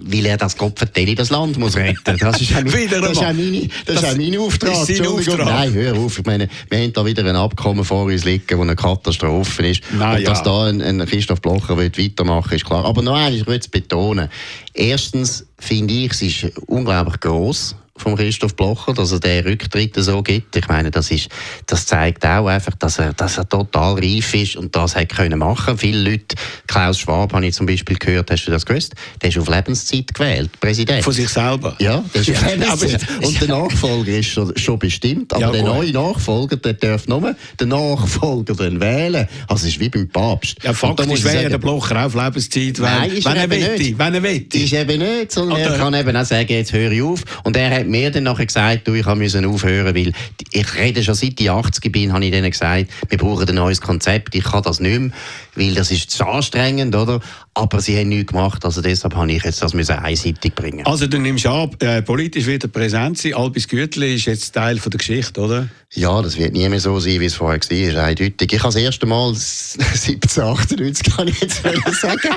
weil 0.00 0.26
er 0.26 0.36
das 0.36 0.56
Gott 0.56 0.78
vertelle, 0.78 1.14
das 1.14 1.30
Land 1.30 1.58
muss 1.58 1.76
retten. 1.76 2.16
Das 2.18 2.40
ist 2.40 2.52
auch, 2.56 2.62
mein- 2.64 2.88
das 2.90 3.10
ist 3.12 3.18
auch, 3.18 3.32
meine, 3.32 3.68
das 3.84 3.96
ist 3.96 4.02
Das 4.04 4.16
mein 4.16 4.36
Auftrag. 4.38 4.88
ist. 4.88 5.06
Auftrag. 5.06 5.46
Nein, 5.46 5.72
hör 5.74 5.96
auf. 5.98 6.18
Ich 6.18 6.24
meine, 6.26 6.48
wir 6.70 6.78
haben 6.78 6.92
da 6.92 7.04
wieder 7.04 7.24
ein 7.24 7.36
Abkommen 7.36 7.84
vor 7.84 8.04
uns 8.04 8.24
liegen, 8.24 8.44
das 8.48 8.60
eine 8.60 8.76
Katastrophe 8.76 9.66
ist. 9.68 9.82
Na 9.96 10.14
Und 10.14 10.20
ja. 10.22 10.30
dass 10.30 10.42
da 10.42 10.64
ein, 10.66 10.80
ein 10.80 11.04
Christoph 11.06 11.40
Blocher 11.40 11.76
will 11.76 11.90
weitermachen 11.96 12.54
ist 12.54 12.64
klar. 12.64 12.84
Aber 12.84 13.02
noch 13.02 13.14
eines, 13.16 13.40
ich 13.40 13.46
will 13.46 13.58
es 13.58 13.68
betonen. 13.68 14.28
Erstens 14.74 15.46
finde 15.58 15.94
ich, 15.94 16.12
es 16.12 16.22
ist 16.22 16.52
unglaublich 16.66 17.18
gross 17.20 17.74
vom 17.96 18.16
Christoph 18.16 18.54
Blocher, 18.54 18.92
dass 18.94 19.12
er 19.12 19.20
den 19.20 19.44
Rücktritt 19.46 19.94
so 19.96 20.22
gibt. 20.22 20.54
Ich 20.56 20.68
meine, 20.68 20.90
das, 20.90 21.10
ist, 21.10 21.28
das 21.66 21.86
zeigt 21.86 22.24
auch 22.26 22.46
einfach, 22.46 22.74
dass 22.78 22.98
er, 22.98 23.12
dass 23.12 23.38
er 23.38 23.48
total 23.48 23.94
reif 23.94 24.34
ist 24.34 24.56
und 24.56 24.74
das 24.76 24.94
hat 24.96 25.08
können 25.10 25.38
machen. 25.38 25.78
Viele 25.78 26.10
Leute, 26.10 26.36
Klaus 26.66 26.98
Schwab 26.98 27.32
habe 27.32 27.46
ich 27.46 27.54
zum 27.54 27.66
Beispiel 27.66 27.96
gehört, 27.96 28.30
hast 28.30 28.44
du 28.46 28.50
das 28.50 28.66
gewusst? 28.66 28.94
Der 29.22 29.30
ist 29.30 29.38
auf 29.38 29.48
Lebenszeit 29.48 30.12
gewählt, 30.12 30.50
Präsident. 30.60 31.02
Von 31.04 31.12
sich 31.12 31.28
selber. 31.28 31.74
Ja, 31.78 32.04
das 32.12 32.28
ist 32.28 32.40
Ja, 32.40 32.48
Lebenszeit. 32.50 33.00
Und 33.22 33.40
der 33.40 33.48
Nachfolger 33.48 34.18
ist 34.18 34.26
schon, 34.28 34.56
schon 34.56 34.78
bestimmt. 34.78 35.32
Aber 35.32 35.42
Ja, 35.42 35.50
der 35.52 35.62
neue 35.62 35.92
Nachfolger, 35.92 36.56
der 36.56 36.74
darf 36.74 37.06
nur 37.08 37.34
den 37.58 37.68
Nachfolger 37.68 38.54
dann 38.54 38.80
wählen. 38.80 39.26
Also 39.48 39.66
es 39.66 39.72
ist 39.74 39.80
wie 39.80 39.88
beim 39.88 40.08
Papst. 40.08 40.56
Ja, 40.62 40.72
faktisch 40.74 41.24
wäre 41.24 41.36
sagen, 41.36 41.50
der 41.50 41.58
Blocher 41.58 42.06
auf 42.06 42.14
Lebenszeit, 42.14 42.78
wenn, 42.78 42.84
Nein, 42.84 43.10
ist 43.12 43.24
wenn 43.24 43.36
er 43.36 43.38
er 43.38 43.44
eben 43.44 43.62
wette. 43.64 43.82
nicht. 43.82 43.98
Wenn 43.98 44.14
er 44.14 44.22
wette. 44.22 44.58
ist 44.58 44.72
eben 44.72 44.98
nicht, 44.98 45.32
sondern 45.32 45.60
Oder- 45.60 45.70
er 45.72 45.78
kann 45.78 45.94
eben 45.94 46.16
auch 46.16 46.24
sagen, 46.24 46.48
jetzt 46.52 46.72
höre 46.72 46.90
ich 46.92 47.02
auf. 47.02 47.22
Und 47.44 47.56
er 47.56 47.70
hat 47.70 47.85
mir 47.88 48.10
dann 48.10 48.24
nachher 48.24 48.46
gesagt, 48.46 48.88
du, 48.88 48.94
ich 48.94 49.06
müssen 49.06 49.44
aufhören, 49.44 49.94
weil 49.94 50.12
ich 50.50 50.74
rede 50.74 51.02
schon 51.02 51.14
seit 51.14 51.40
ich 51.40 51.50
80 51.50 51.92
bin, 51.92 52.12
habe 52.12 52.24
ich 52.24 52.30
denen 52.30 52.50
gesagt, 52.50 52.90
wir 53.08 53.18
brauchen 53.18 53.48
ein 53.48 53.54
neues 53.54 53.80
Konzept, 53.80 54.34
ich 54.34 54.44
kann 54.44 54.62
das 54.62 54.80
nicht 54.80 54.98
mehr, 54.98 55.10
weil 55.54 55.74
das 55.74 55.90
ist 55.90 56.10
zu 56.10 56.26
anstrengend, 56.26 56.94
oder? 56.94 57.20
Aber 57.56 57.80
sie 57.80 57.96
haben 57.96 58.10
nichts 58.10 58.32
gemacht, 58.32 58.66
also 58.66 58.82
deshalb 58.82 59.14
habe 59.14 59.32
ich 59.32 59.42
jetzt 59.42 59.62
das 59.62 59.72
müssen 59.72 59.96
einseitig 59.96 60.54
bringen. 60.54 60.84
Also 60.84 61.06
du 61.06 61.18
nimmst 61.18 61.46
an, 61.46 61.70
äh, 61.78 62.02
politisch 62.02 62.44
wird 62.44 62.64
er 62.64 62.68
präsent 62.68 63.16
sein. 63.16 63.32
Albis 63.32 63.66
Gütli 63.66 64.16
ist 64.16 64.26
jetzt 64.26 64.52
Teil 64.52 64.76
von 64.76 64.90
der 64.90 64.98
Geschichte, 64.98 65.40
oder? 65.40 65.66
Ja, 65.94 66.20
das 66.20 66.36
wird 66.36 66.52
nie 66.52 66.68
mehr 66.68 66.80
so 66.80 67.00
sein, 67.00 67.18
wie 67.18 67.24
es 67.24 67.34
vorher 67.34 67.58
war, 67.58 68.04
eindeutig. 68.04 68.52
Ich 68.52 68.58
habe 68.58 68.74
das 68.74 68.82
erste 68.82 69.06
Mal 69.06 69.28
1798, 69.28 71.06
kann 71.16 71.28
ich 71.28 71.40
jetzt 71.40 71.62
sagen. 71.62 72.20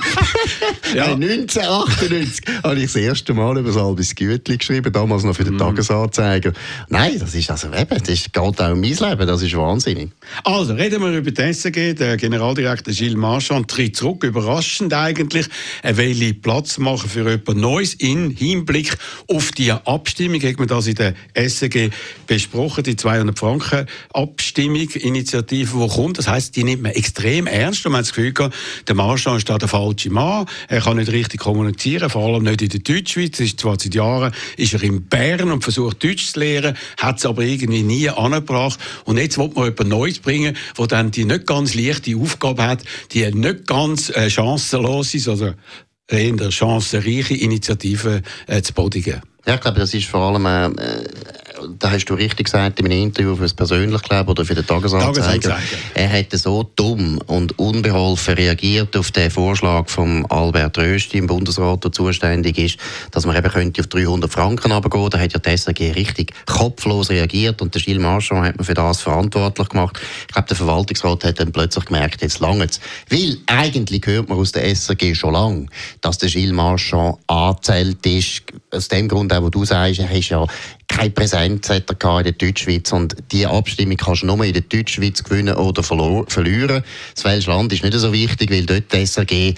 Ja. 0.96 1.16
Nein, 1.16 1.42
1998 1.42 2.46
habe 2.64 2.76
ich 2.78 2.84
das 2.84 2.96
erste 2.96 3.34
Mal 3.34 3.58
über 3.58 3.68
das 3.68 3.78
Albis 3.78 4.16
Gütli 4.16 4.58
geschrieben, 4.58 4.92
damals 4.92 5.24
noch 5.24 5.36
für 5.36 5.44
den 5.44 5.58
Tagesanzeiger. 5.58 6.54
Nein, 6.88 7.20
das 7.20 7.36
ist 7.36 7.52
also 7.52 7.68
eben, 7.68 7.90
das 7.90 8.24
geht 8.24 8.38
auch 8.38 8.72
um 8.72 8.80
mein 8.80 8.96
Leben, 8.96 9.28
das 9.28 9.42
ist 9.42 9.56
wahnsinnig. 9.56 10.10
Also, 10.44 10.74
reden 10.74 11.02
wir 11.02 11.12
über 11.12 11.30
die 11.30 11.42
SG. 11.42 11.94
Der 11.94 12.18
Generaldirektor 12.18 12.94
Gilles 12.94 13.18
Marchand 13.18 13.68
tritt 13.68 13.98
zurück, 13.98 14.24
überraschend 14.24 14.94
eigentlich. 14.94 15.09
Er 15.84 15.98
will 15.98 16.34
Platz 16.34 16.78
machen 16.78 17.10
für 17.10 17.30
jemand 17.30 17.56
Neues 17.56 17.94
in 17.94 18.32
Hinblick 18.32 18.98
auf 19.28 19.52
die 19.52 19.72
Abstimmung. 19.72 20.42
Hat 20.42 20.60
man 20.60 20.68
das 20.68 20.88
in 20.88 20.96
der 20.96 21.14
SEG 21.36 21.92
besprochen, 22.28 22.84
die 22.84 22.96
200 22.96 23.38
Franken 23.38 23.86
Abstimmung, 24.14 24.90
Initiative, 24.90 25.80
die 25.80 25.88
kommt. 25.88 26.18
Das 26.18 26.28
heißt, 26.28 26.56
die 26.56 26.64
nimmt 26.64 26.84
man 26.84 26.92
extrem 26.92 27.48
ernst 27.48 27.86
und 27.86 27.92
man 27.92 28.00
hat 28.00 28.08
das 28.08 28.14
Gefühl 28.14 28.34
gehabt, 28.34 28.56
der 28.88 28.96
Marchand 28.96 29.38
ist 29.38 29.50
da 29.50 29.58
der 29.58 29.68
falsche 29.68 30.10
Mann. 30.10 30.46
Er 30.68 30.82
kann 30.82 30.98
nicht 30.98 31.12
richtig 31.12 31.40
kommunizieren, 31.40 32.10
vor 32.10 32.26
allem 32.26 32.44
nicht 32.44 32.62
in 32.62 32.70
der 32.70 32.80
Deutschschweiz. 32.80 33.40
Ist 33.40 33.60
zwar 33.60 33.80
seit 33.80 33.96
Jahren 33.96 34.34
ist 34.58 34.74
er 34.74 34.84
in 34.84 35.04
Bern 35.04 35.52
und 35.52 35.64
versucht 35.64 36.04
Deutsch 36.04 36.34
zu 36.34 36.40
lernen, 36.40 36.78
hat 36.98 37.18
es 37.18 37.26
aber 37.26 37.44
irgendwie 37.44 37.84
nie 37.84 38.10
angebracht. 38.10 38.80
Und 39.06 39.18
jetzt 39.18 39.38
will 39.38 39.50
man 39.54 39.66
jemand 39.66 39.90
Neues 39.90 40.20
bringen, 40.20 40.56
der 40.78 40.88
dann 40.88 41.12
die 41.12 41.26
nicht 41.26 41.48
ganz 41.48 41.74
leichte 41.74 42.16
Aufgabe 42.16 42.64
hat, 42.64 42.84
die 43.12 43.30
nicht 43.32 43.68
ganz 43.68 44.10
äh, 44.10 44.30
chancenlos 44.30 44.99
ist, 45.02 45.28
also 45.28 45.54
eher 46.10 46.52
chancenreiche 46.52 47.36
Initiative 47.36 48.22
äh, 48.48 48.62
zu 48.62 48.74
bodigen. 48.74 49.22
Ja, 49.46 49.56
ich 49.56 49.62
glaube, 49.62 49.80
das 49.80 49.94
ist 49.94 50.08
vor 50.08 50.22
allem 50.22 50.46
äh, 50.46 51.04
da 51.78 51.92
hast 51.92 52.06
du 52.06 52.14
richtig 52.14 52.46
gesagt, 52.46 52.80
in 52.80 52.86
einem 52.86 53.04
Interview 53.04 53.36
für 53.36 53.44
das 53.44 53.54
persönlich 53.54 54.02
glaube 54.02 54.32
oder 54.32 54.46
für 54.46 54.56
den 54.56 54.66
Tagesanzeiger, 54.66 55.58
er 55.94 56.08
hätte 56.08 56.38
so 56.38 56.70
dumm 56.76 57.20
und 57.28 57.58
unbeholfen 57.60 58.36
reagiert 58.36 58.96
auf 58.96 59.12
den 59.12 59.32
Vorschlag 59.32 59.90
von 59.90 60.26
Albert 60.28 60.78
Rösti 60.78 61.18
im 61.18 61.28
Bundesrat, 61.28 61.84
der 61.84 61.92
zuständig 61.92 62.58
ist, 62.58 62.78
dass 63.12 63.26
man 63.26 63.36
eben 63.36 63.50
könnte 63.50 63.82
auf 63.82 63.88
300 63.88 64.32
Franken 64.32 64.72
runtergehen. 64.72 65.10
Da 65.10 65.20
hat 65.20 65.34
ja 65.34 65.40
die 65.40 65.58
SAG 65.58 65.80
richtig 65.96 66.34
kopflos 66.46 67.10
reagiert 67.10 67.62
und 67.62 67.74
der 67.74 67.82
Gilles 67.82 68.02
Marchand 68.02 68.46
hat 68.46 68.58
man 68.58 68.66
für 68.66 68.74
das 68.74 69.02
verantwortlich 69.02 69.70
gemacht. 69.70 70.00
Ich 70.28 70.34
glaube, 70.34 70.48
der 70.48 70.58
Verwaltungsrat 70.58 71.24
hat 71.24 71.40
dann 71.40 71.52
plötzlich 71.52 71.86
gemerkt, 71.86 72.22
jetzt 72.22 72.40
lange 72.40 72.66
es. 72.66 72.80
Weil 73.10 73.38
eigentlich 73.48 74.06
hört 74.06 74.30
man 74.30 74.38
aus 74.38 74.52
der 74.52 74.74
SAG 74.76 75.16
schon 75.16 75.34
lange, 75.34 75.68
dass 76.02 76.18
der 76.18 76.30
Gilles 76.30 76.54
Marchand 76.54 77.18
angezählt 77.28 78.06
ist. 78.06 78.44
Aus 78.72 78.88
dem 78.88 79.08
Grund, 79.08 79.34
auch, 79.34 79.42
wo 79.42 79.50
du 79.50 79.66
sagst, 79.66 80.00
er 80.00 80.12
ist 80.12 80.30
ja 80.30 80.46
keine 80.90 81.12
Präsenz 81.12 81.70
hat 81.70 81.90
er 82.04 82.18
in 82.18 82.24
der 82.24 82.34
Deutschschweiz 82.34 82.92
und 82.92 83.16
diese 83.32 83.50
Abstimmung 83.50 83.96
kannst 83.96 84.24
du 84.24 84.26
nur 84.26 84.44
in 84.44 84.54
der 84.54 84.64
Deutschschweiz 84.64 85.24
gewinnen 85.24 85.56
oder 85.56 85.82
verlieren. 85.84 86.84
Das 87.16 87.24
Welche 87.24 87.50
Land 87.52 87.72
ist 87.72 87.84
nicht 87.84 87.94
so 87.94 88.12
wichtig, 88.12 88.52
weil 88.52 88.66
dort 88.66 88.92
die 88.92 89.06
SRG 89.06 89.54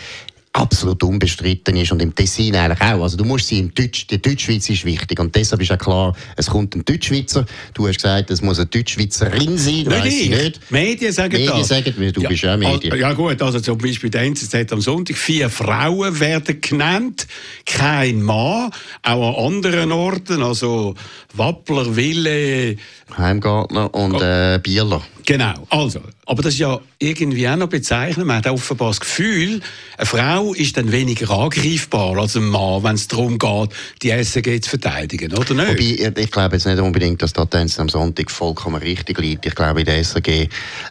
absolut 0.54 1.02
unbestritten 1.04 1.76
ist 1.78 1.92
und 1.92 2.02
im 2.02 2.14
Tessin 2.14 2.56
eigentlich 2.56 2.82
auch. 2.82 3.04
Also 3.04 3.16
du 3.16 3.24
musst 3.24 3.48
sie 3.48 3.60
im 3.60 3.74
Deutsch, 3.74 4.08
die 4.08 4.22
Deutschschweiz 4.22 4.70
ist 4.70 4.84
wichtig 4.84 5.20
und 5.20 5.34
deshalb 5.34 5.62
ist 5.62 5.70
ja 5.70 5.78
klar, 5.78 6.16
es 6.36 6.48
kommt 6.48 6.76
ein 6.76 6.84
Deutschschweizer. 6.84 7.46
Du 7.74 7.88
hast 7.88 7.96
gesagt, 7.96 8.32
es 8.32 8.42
muss 8.42 8.60
eine 8.60 8.66
Deutschschweizerin 8.68 9.58
sein. 9.58 9.86
Nein, 9.88 10.08
ich. 10.08 10.30
nicht. 10.30 10.72
Medien 10.72 11.14
sagen 11.14 11.34
Medien 11.34 11.58
das. 11.58 11.68
sagen, 11.70 11.94
du 11.96 12.22
ja, 12.22 12.30
bist 12.30 12.44
ja 12.44 12.58
Medien. 12.58 13.00
Ja 13.00 13.14
gut, 13.14 13.42
also 13.42 13.60
zum 13.60 13.78
Beispiel 13.78 14.10
der 14.10 14.24
NZZ 14.24 14.72
am 14.74 14.82
Sonntag, 14.82 15.16
vier 15.16 15.50
Frauen 15.50 16.20
werden 16.20 16.60
genannt, 16.60 17.28
kein 17.66 18.22
Mann, 18.22 18.72
auch 19.04 19.46
an 19.46 19.56
anderen 19.56 19.92
Orten, 19.92 20.42
also 20.42 20.96
Wappler, 21.34 21.96
Wille, 21.96 22.76
Heimgartner 23.18 23.94
und 23.94 24.22
äh, 24.22 24.60
Bieler. 24.62 25.02
Genau, 25.26 25.54
also, 25.70 26.02
aber 26.32 26.44
das 26.44 26.54
ist 26.54 26.60
ja 26.60 26.80
irgendwie 26.98 27.46
auch 27.46 27.58
noch 27.58 27.68
bezeichnend. 27.68 28.26
Man 28.26 28.38
hat 28.38 28.48
offenbar 28.48 28.88
das 28.88 29.02
Gefühl, 29.02 29.60
eine 29.98 30.06
Frau 30.06 30.54
ist 30.54 30.78
dann 30.78 30.90
weniger 30.90 31.30
angreifbar 31.30 32.18
als 32.18 32.38
ein 32.38 32.46
Mann, 32.46 32.82
wenn 32.86 32.96
es 32.96 33.10
darum 33.10 33.38
geht, 33.38 33.70
die 34.02 34.24
SAG 34.24 34.64
zu 34.64 34.70
verteidigen, 34.70 35.34
oder 35.34 35.54
nicht? 35.54 36.00
Wobei, 36.02 36.22
ich 36.22 36.32
glaube 36.32 36.56
jetzt 36.56 36.66
nicht 36.66 36.80
unbedingt, 36.80 37.22
dass 37.22 37.34
das 37.34 37.50
Tendenz 37.50 37.78
am 37.82 37.90
Sonntag 37.90 38.32
vollkommen 38.32 38.82
richtig 38.82 39.20
liegt. 39.20 39.46
Ich 39.46 39.56
glaube, 39.56 39.82
in 39.82 39.86
der 39.86 40.02
SAG, 40.06 40.48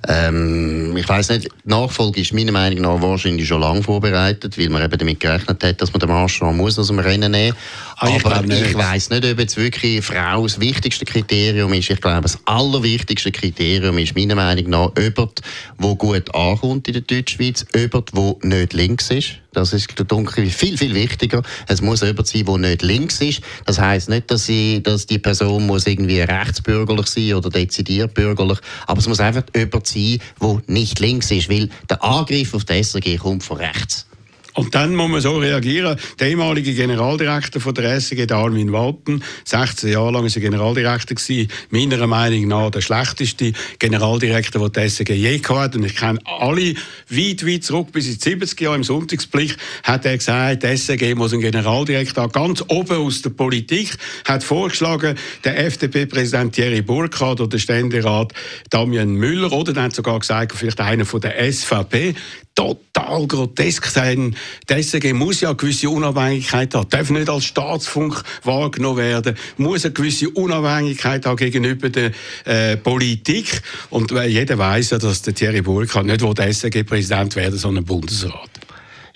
ähm, 0.08 0.94
ich 0.94 1.08
weiß 1.08 1.30
nicht, 1.30 1.46
die 1.46 1.70
Nachfolge 1.70 2.20
ist 2.20 2.34
meiner 2.34 2.52
Meinung 2.52 2.82
nach 2.82 3.00
wahrscheinlich 3.00 3.48
schon 3.48 3.62
lange 3.62 3.82
vorbereitet, 3.82 4.58
weil 4.58 4.68
man 4.68 4.82
eben 4.84 4.98
damit 4.98 5.20
gerechnet 5.20 5.64
hat, 5.64 5.80
dass 5.80 5.90
man 5.94 6.00
den 6.00 6.10
Marschall 6.10 6.52
muss 6.52 6.78
aus 6.78 6.88
dem 6.88 6.98
Rennen 6.98 7.32
nehmen 7.32 7.56
ah, 7.89 7.89
Aber 8.02 8.44
ich, 8.44 8.62
ich 8.62 8.74
weiß 8.74 9.10
nicht, 9.10 9.26
ob 9.26 9.38
jetzt 9.38 9.58
wirklich 9.58 10.02
Frau 10.02 10.42
das 10.42 10.58
wichtigste 10.58 11.04
Kriterium 11.04 11.70
ist. 11.74 11.90
Ich 11.90 12.00
glaube, 12.00 12.22
das 12.22 12.38
allerwichtigste 12.46 13.30
Kriterium 13.30 13.98
ist 13.98 14.16
meiner 14.16 14.36
Meinung 14.36 14.70
nach 14.70 14.92
jemand, 14.96 15.42
der 15.78 15.94
gut 15.96 16.34
ankommt 16.34 16.88
in 16.88 16.94
der 16.94 17.02
Deutschschweiz, 17.02 17.66
jemand, 17.76 18.16
der 18.16 18.36
nicht 18.42 18.72
links 18.72 19.10
ist. 19.10 19.32
Das 19.52 19.74
ist 19.74 19.92
dunkel 20.10 20.48
viel, 20.48 20.78
viel 20.78 20.94
wichtiger. 20.94 21.42
Es 21.68 21.82
muss 21.82 22.00
jemand 22.00 22.26
sein, 22.26 22.46
der 22.46 22.56
nicht 22.56 22.80
links 22.80 23.20
ist. 23.20 23.42
Das 23.66 23.78
heisst 23.78 24.08
nicht, 24.08 24.30
dass, 24.30 24.46
sie, 24.46 24.82
dass 24.82 25.04
die 25.04 25.18
Person 25.18 25.66
muss 25.66 25.86
irgendwie 25.86 26.22
rechtsbürgerlich 26.22 27.06
sein 27.06 27.34
oder 27.34 27.50
dezidiert 27.50 28.14
bürgerlich. 28.14 28.60
Aber 28.86 29.00
es 29.00 29.08
muss 29.08 29.20
einfach 29.20 29.42
jemand 29.54 29.86
sein, 29.86 30.20
der 30.40 30.62
nicht 30.68 31.00
links 31.00 31.30
ist. 31.30 31.50
Weil 31.50 31.68
der 31.90 32.02
Angriff 32.02 32.54
auf 32.54 32.64
die 32.64 32.82
SRG 32.82 33.18
kommt 33.18 33.42
von 33.42 33.58
rechts. 33.58 34.06
Und 34.54 34.74
dann 34.74 34.94
muss 34.94 35.10
man 35.10 35.20
so 35.20 35.38
reagieren. 35.38 35.98
Der 36.18 36.28
ehemalige 36.28 36.74
Generaldirektor 36.74 37.62
von 37.62 37.74
der 37.74 37.94
SG, 37.94 38.26
Armin 38.30 38.72
Walten, 38.72 39.22
16 39.44 39.90
Jahre 39.90 40.12
lang 40.12 40.24
war 40.24 40.30
er 40.34 40.40
Generaldirektor 40.40 41.14
gewesen, 41.14 41.50
meiner 41.70 42.06
Meinung 42.06 42.48
nach 42.48 42.70
der 42.70 42.80
schlechteste 42.80 43.52
Generaldirektor, 43.78 44.68
den 44.68 44.82
die 44.82 44.86
SG 44.86 45.12
je 45.14 45.40
hatte. 45.42 45.78
Und 45.78 45.84
ich 45.84 45.96
kenne 45.96 46.18
alle 46.24 46.74
weit, 47.08 47.46
weit 47.46 47.64
zurück, 47.64 47.92
bis 47.92 48.06
in 48.06 48.14
die 48.14 48.20
70 48.20 48.60
Jahre 48.60 48.76
im 48.76 48.84
Sonntagsblick, 48.84 49.56
hat 49.84 50.04
er 50.04 50.16
gesagt, 50.16 50.62
die 50.62 50.66
SG 50.66 51.14
muss 51.14 51.32
einen 51.32 51.42
Generaldirektor 51.42 52.28
ganz 52.28 52.64
oben 52.68 52.98
aus 52.98 53.22
der 53.22 53.30
Politik, 53.30 53.96
hat 54.24 54.42
vorgeschlagen, 54.42 55.16
der 55.44 55.64
FDP-Präsident 55.66 56.54
Thierry 56.54 56.82
Burkhardt 56.82 57.40
oder 57.40 57.50
der 57.50 57.58
Ständerat 57.58 58.32
Damian 58.70 59.14
Müller 59.14 59.52
oder 59.52 59.72
dann 59.72 59.84
hat 59.84 59.94
sogar 59.94 60.18
gesagt, 60.18 60.56
vielleicht 60.56 60.80
einer 60.80 61.04
von 61.04 61.20
der 61.20 61.52
SVP 61.52 62.14
total 62.54 63.26
grotesk 63.26 63.86
sein. 63.86 64.36
Die 64.68 64.82
SRG 64.82 65.12
muss 65.12 65.40
ja 65.40 65.50
eine 65.50 65.56
gewisse 65.56 65.90
Unabhängigkeit 65.90 66.74
haben, 66.74 66.88
darf 66.88 67.10
nicht 67.10 67.28
als 67.28 67.44
Staatsfunk 67.44 68.22
wahrgenommen 68.44 68.98
werden, 68.98 69.36
muss 69.56 69.84
eine 69.84 69.94
gewisse 69.94 70.28
Unabhängigkeit 70.30 71.26
haben 71.26 71.36
gegenüber 71.36 71.88
der 71.88 72.12
äh, 72.44 72.76
Politik. 72.76 73.62
Und 73.90 74.12
äh, 74.12 74.26
jeder 74.26 74.58
weiß 74.58 74.90
ja, 74.90 74.98
dass 74.98 75.22
der 75.22 75.34
Thierry 75.34 75.62
Burkhardt 75.62 76.06
nicht 76.06 76.20
der 76.20 76.52
SRG-Präsident 76.52 77.36
werden, 77.36 77.58
sondern 77.58 77.84
Bundesrat. 77.84 78.50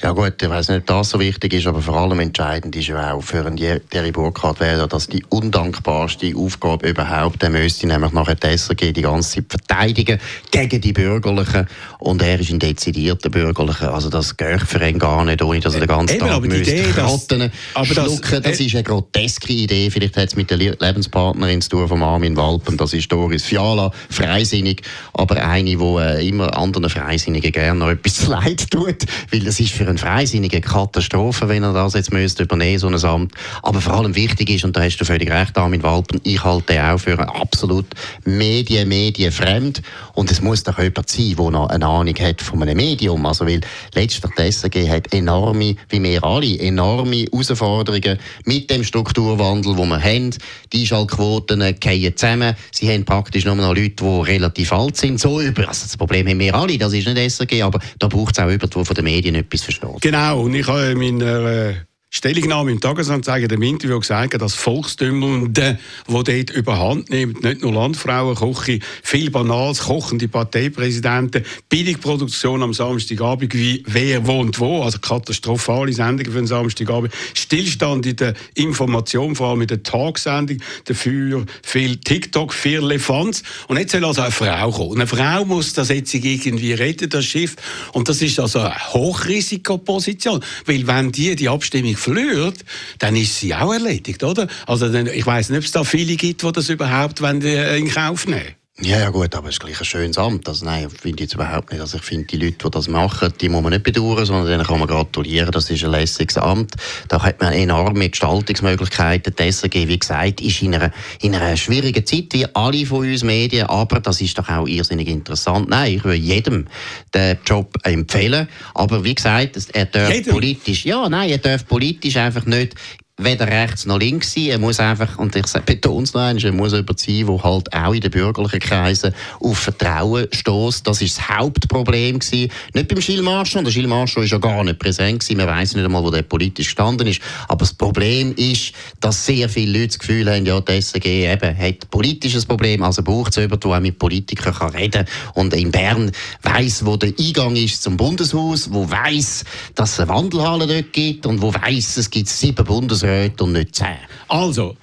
Ja 0.05 0.13
gut, 0.13 0.35
ich 0.43 0.51
weiß 0.51 0.69
nicht, 0.69 0.81
ob 0.81 0.87
das 0.87 1.09
so 1.09 1.19
wichtig 1.19 1.55
ist, 1.55 1.67
aber 1.67 1.81
vor 1.81 1.97
allem 1.97 2.21
entscheidend 2.21 2.77
ist 2.77 2.89
ja 2.89 3.15
auch 3.15 3.23
für 3.23 3.47
einen 3.47 3.57
Thierry 3.57 4.13
Burkhardt 4.13 4.61
wäre, 4.61 4.87
dass 4.87 5.07
die 5.07 5.25
undankbarste 5.31 6.31
Aufgabe 6.37 6.91
überhaupt, 6.91 7.41
der 7.41 7.49
müsste 7.49 7.87
nämlich 7.87 8.13
nachher 8.13 8.35
die 8.35 8.49
SRG 8.49 8.93
die 8.93 9.01
ganze 9.01 9.37
Zeit 9.37 9.45
verteidigen 9.49 10.21
gegen 10.51 10.83
die 10.83 10.93
Bürgerlichen. 10.93 11.67
Und 12.01 12.21
er 12.21 12.39
ist 12.39 12.51
ein 12.51 12.59
dezidierter 12.59 13.31
Bürgerlicher, 13.31 13.95
also 13.95 14.11
das 14.11 14.37
geht 14.37 14.61
für 14.61 14.87
ihn 14.87 14.99
gar 14.99 15.25
nicht, 15.25 15.41
ohne 15.41 15.61
dass 15.61 15.73
er 15.73 15.81
den 15.81 15.89
ganzen 15.89 16.17
Eben, 16.17 16.27
Tag 16.27 16.37
aber 16.37 16.47
müsste 16.49 16.75
Idee, 16.75 17.01
Ratten 17.01 17.53
aber 17.73 17.95
das, 17.95 18.21
das 18.21 18.61
ist 18.61 18.75
eine 18.75 18.85
groteske 18.85 19.55
Idee, 19.55 19.89
vielleicht 19.89 20.19
hat 20.19 20.29
es 20.29 20.37
mit 20.37 20.51
der 20.51 20.59
Lebenspartnerin 20.59 21.63
zu 21.63 21.71
tun 21.71 21.89
von 21.89 22.03
Armin 22.03 22.37
Walpen, 22.37 22.77
das 22.77 22.93
ist 22.93 23.11
Doris 23.11 23.45
Fiala, 23.45 23.91
freisinnig, 24.11 24.83
aber 25.15 25.43
eine, 25.43 25.79
die 25.79 25.83
äh, 25.83 26.29
immer 26.29 26.55
anderen 26.59 26.91
Freisinnigen 26.91 27.53
gerne 27.53 27.79
noch 27.79 27.89
etwas 27.89 28.27
leid 28.27 28.71
tut, 28.71 29.07
weil 29.31 29.41
das 29.41 29.61
ist 29.61 29.73
für 29.73 29.94
einen 29.95 29.99
Freisinnigen 29.99 30.61
Katastrophe, 30.61 31.49
wenn 31.49 31.63
er 31.63 31.73
das 31.73 31.95
jetzt 31.95 32.13
müsste 32.13 32.43
übernehmen, 32.43 32.79
so 32.79 32.89
ein 32.89 33.05
Amt. 33.05 33.33
Aber 33.63 33.81
vor 33.81 33.95
allem 33.95 34.15
wichtig 34.17 34.51
ist, 34.51 34.65
und 34.65 34.77
da 34.77 34.83
hast 34.83 34.97
du 34.97 35.05
völlig 35.05 35.31
recht, 35.31 35.57
Armin 35.57 35.83
Walpen, 35.83 36.21
ich 36.25 36.43
halte 36.43 36.83
auch 36.83 36.99
für 36.99 37.19
absolut 37.19 37.87
medien, 38.25 38.89
medienfremd. 38.89 39.83
Und 40.15 40.31
es 40.31 40.43
muss 40.43 40.65
doch 40.65 40.79
jemand 40.79 41.09
sein, 41.09 41.37
der 41.37 41.51
noch 41.51 41.69
eine 41.69 41.87
Ahnung 41.87 42.15
hat 42.19 42.43
von 42.43 42.63
einem 42.63 42.77
Medium. 42.77 43.25
Also, 43.25 43.47
weil 43.47 43.61
letztlich 43.95 44.33
die 44.37 44.51
SRG 44.51 44.89
hat 44.89 45.13
enorme, 45.15 45.77
wie 45.89 46.03
wir 46.03 46.25
alle, 46.25 46.59
enorme 46.59 47.27
Herausforderungen 47.31 48.19
mit 48.45 48.71
dem 48.71 48.83
Strukturwandel, 48.83 49.77
den 49.77 49.89
wir 49.89 50.03
haben. 50.03 50.31
Die 50.73 50.81
Einschaltquoten 50.81 51.61
fallen 51.61 52.17
zusammen. 52.17 52.57
Sie 52.73 52.91
haben 52.91 53.05
praktisch 53.05 53.45
nur 53.45 53.55
noch 53.55 53.75
Leute, 53.75 53.91
die 53.91 54.21
relativ 54.31 54.73
alt 54.73 54.97
sind. 54.97 55.21
So 55.21 55.41
über, 55.41 55.69
also 55.69 55.85
das 55.85 55.97
Problem 55.97 56.27
haben 56.29 56.41
wir 56.41 56.55
alle, 56.55 56.79
das 56.79 56.93
ist 56.93 57.07
nicht 57.07 57.31
SRG, 57.31 57.63
aber 57.63 57.79
da 57.99 58.09
braucht 58.09 58.37
es 58.37 58.43
auch 58.43 58.51
jemanden, 58.51 58.71
der 58.71 58.85
von 58.85 58.95
den 58.95 59.05
Medien 59.05 59.35
etwas 59.35 59.63
versteht 59.63 59.74
versteht. 59.79 60.03
Genau, 60.03 60.43
und 60.43 60.55
ich 60.55 60.67
habe 60.67 60.87
in 60.87 60.99
meiner 60.99 61.45
äh, 61.45 61.75
Stellungnahme 62.17 62.71
im 62.71 62.81
Tagesanzeiger 62.81 63.51
im 63.53 63.63
Interview 63.63 63.99
gesagt, 63.99 64.41
dass 64.41 64.55
Volkstümmelnde, 64.55 65.81
die 66.07 66.13
dort 66.13 66.51
überhand 66.51 67.11
nehmen, 67.11 67.35
nicht 67.43 67.63
nur 67.63 67.73
Landfrauen, 67.73 68.37
Koche, 68.37 68.79
viel 69.03 69.31
Banals, 69.31 69.81
kochende 69.81 70.29
Parteipräsidenten, 70.29 71.45
Billigproduktion 71.69 72.63
am 72.63 72.73
Samstagabend, 72.73 73.53
wie 73.55 73.83
wer 73.89 74.25
wohnt 74.29 74.61
wo, 74.61 74.83
also 74.83 75.01
katastrophale 75.01 75.93
Sendungen 75.93 76.31
für 76.31 76.39
den 76.39 76.47
Samstagabend, 76.47 77.13
Stillstand 77.35 78.07
in 78.07 78.15
der 78.15 78.35
Information, 78.55 79.35
vor 79.35 79.49
allem 79.49 79.63
in 79.63 79.67
der 79.67 79.83
Tagsendung, 79.83 80.59
dafür 80.85 81.45
viel 81.65 81.97
TikTok, 81.97 82.55
viel 82.55 82.79
Lefanz. 82.79 83.43
Und 83.67 83.77
jetzt 83.77 83.91
soll 83.91 84.05
also 84.05 84.23
eine 84.23 84.31
Frau 84.31 84.71
kommen. 84.71 85.01
Eine 85.01 85.09
Frau 85.09 85.45
muss 85.45 85.73
das 85.73 85.89
jetzt 85.89 86.15
irgendwie 86.15 86.75
retten, 86.75 87.11
das 87.11 87.25
Schiff. 87.25 87.57
Und 87.93 88.09
das 88.09 88.23
ist 88.23 88.39
also 88.39 88.61
eine 88.61 88.93
Hochrisikoposition, 88.93 90.45
weil 90.65 90.87
wenn 90.87 91.11
die 91.11 91.35
die 91.35 91.49
Abstimmung 91.49 91.97
verliert, 92.05 92.65
dann 92.99 93.17
ist 93.17 93.41
sie 93.41 93.55
auch 93.55 93.73
erledigt, 93.73 94.23
oder? 94.23 94.47
Also 94.67 94.93
ich 94.93 95.27
weiß 95.27 95.51
nicht, 95.51 95.59
ob 95.59 95.65
es 95.65 95.73
da 95.73 95.85
viele 95.85 96.17
gibt, 96.17 96.43
die 96.43 96.53
das 96.53 96.69
überhaupt 96.69 97.21
in 97.21 97.91
Kauf 97.91 98.27
nehmen 98.27 98.55
Ja, 98.81 98.99
ja 98.99 99.11
gut, 99.11 99.33
aber 99.37 99.51
es 99.51 99.55
ist 99.55 99.61
gleich 99.61 99.79
ein 99.79 99.85
schönes 99.85 100.19
Amt. 100.19 100.49
Also 100.49 100.65
nein, 100.65 100.91
finde 100.91 101.19
ich 101.19 101.21
jetzt 101.21 101.35
überhaupt 101.35 101.71
nicht. 101.71 101.81
Also 101.81 101.97
ich 101.99 102.03
finde, 102.03 102.27
die 102.27 102.39
Leute, 102.39 102.57
die 102.65 102.71
das 102.71 102.89
machen, 102.89 103.33
die 103.41 103.49
muss 103.49 103.63
man 103.63 103.73
nicht 103.73 103.85
bedauern, 103.85 104.27
sondern 104.27 104.49
denen 104.49 104.67
kann 104.67 104.81
man 104.81 104.89
gratulieren. 104.89 105.53
Das 105.53 105.71
ist 105.71 105.85
ein 105.85 105.93
lässiges 105.93 106.37
Amt. 106.37 106.75
Da 107.07 107.23
hat 107.23 107.41
man 107.41 107.53
enorme 107.53 108.11
Gestaltungsmöglichkeiten. 108.11 109.33
Die 109.39 109.53
SRG, 109.53 109.87
wie 109.87 109.99
gesagt, 109.99 110.41
ist 110.41 110.61
in 110.61 110.75
einer, 110.75 110.91
in 111.21 111.37
einer 111.37 111.57
schwierigen 111.57 112.05
Zeit, 112.05 112.33
wie 112.33 112.47
alle 112.53 112.85
von 112.85 113.09
uns 113.09 113.23
Medien, 113.23 113.69
aber 113.69 114.01
das 114.01 114.21
ist 114.21 114.37
doch 114.39 114.49
auch 114.49 114.67
irrsinnig 114.67 115.07
interessant. 115.07 115.69
Nein, 115.69 115.95
ich 115.95 116.05
würde 116.05 116.19
jedem 116.19 116.67
den 117.15 117.39
Job 117.47 117.77
empfehlen. 117.85 118.49
Aber 118.75 119.05
wie 119.05 119.15
gesagt, 119.15 119.57
er 119.73 119.87
darf 119.87 120.13
jedem. 120.13 120.33
politisch, 120.33 120.85
ja, 120.85 121.09
nein, 121.09 121.31
er 121.31 121.39
darf 121.39 121.65
politisch 121.65 122.17
einfach 122.17 122.45
nicht 122.45 122.75
weder 123.17 123.47
rechts 123.47 123.87
noch 123.87 124.01
links 124.01 124.33
sein. 124.33 124.47
Er 124.47 124.59
muss 124.59 124.81
einfach, 124.81 125.19
und 125.19 125.37
ich 125.37 125.45
betone 125.65 126.03
es 126.03 126.15
noch 126.15 126.23
einmal, 126.23 126.45
er 126.45 126.53
muss 126.53 126.73
jemand 126.73 126.99
sein, 126.99 127.43
halt 127.45 127.73
auch 127.73 127.95
in 127.95 128.01
den 128.01 128.11
bürgerlichen 128.11 128.59
Kreisen 128.59 129.15
auf 129.41 129.59
Vertrauen 129.59 130.27
stößt. 130.33 130.85
Das 130.85 131.01
war 131.01 131.07
das 131.07 131.29
Hauptproblem 131.29 132.19
gewesen. 132.19 132.51
Nicht 132.75 132.89
beim 132.89 132.99
Gilles 132.99 133.23
Marchand. 133.23 133.73
Der 133.73 133.87
Marchand 133.87 134.17
war 134.17 134.25
ja 134.25 134.39
gar 134.39 134.65
nicht 134.65 134.81
präsent 134.81 135.21
gewesen. 135.21 135.37
Man 135.37 135.47
weiss 135.47 135.75
nicht 135.77 135.85
einmal, 135.85 136.03
wo 136.03 136.11
der 136.11 136.23
politisch 136.23 136.67
gestanden 136.67 137.07
ist. 137.07 137.21
Aber 137.47 137.61
das 137.61 137.73
Problem 137.73 138.35
ist, 138.35 138.73
dass 139.01 139.25
sehr 139.25 139.49
viele 139.49 139.79
Leute 139.79 139.89
das 139.89 139.99
Gefühl 140.01 140.29
haben, 140.29 140.45
ja, 140.45 140.61
die 140.61 140.81
SRG 140.81 141.33
eben 141.33 141.57
hat 141.57 141.65
ein 141.65 141.79
politisches 141.91 142.45
Problem, 142.45 142.83
also 142.83 143.03
braucht 143.03 143.31
es 143.31 143.37
jemanden, 143.37 143.61
der 143.61 143.77
auch 143.77 143.81
mit 143.81 143.99
Politikern 143.99 144.71
reden 144.71 145.05
kann. 145.05 145.35
Und 145.35 145.55
in 145.55 145.71
Bern 145.71 146.11
weiss, 146.43 146.85
wo 146.85 146.97
der 146.97 147.13
Eingang 147.17 147.55
ist 147.55 147.81
zum 147.81 147.97
Bundeshaus, 147.97 148.73
wo 148.73 148.91
weiss, 148.91 149.45
dass 149.77 149.93
es 149.93 150.01
eine 150.01 150.09
Wandelhalle 150.09 150.67
dort 150.67 150.93
gibt 150.93 151.27
und 151.27 151.41
wo 151.41 151.55
weiss, 151.55 151.97
es 151.97 152.11
gibt 152.11 152.29
sieben 152.29 152.65
Bundeshaus 152.65 153.04
Bundesräte 153.05 153.45
und 153.45 153.53
nicht 153.53 153.75
zehn. 153.75 153.99
Also, 154.29 154.77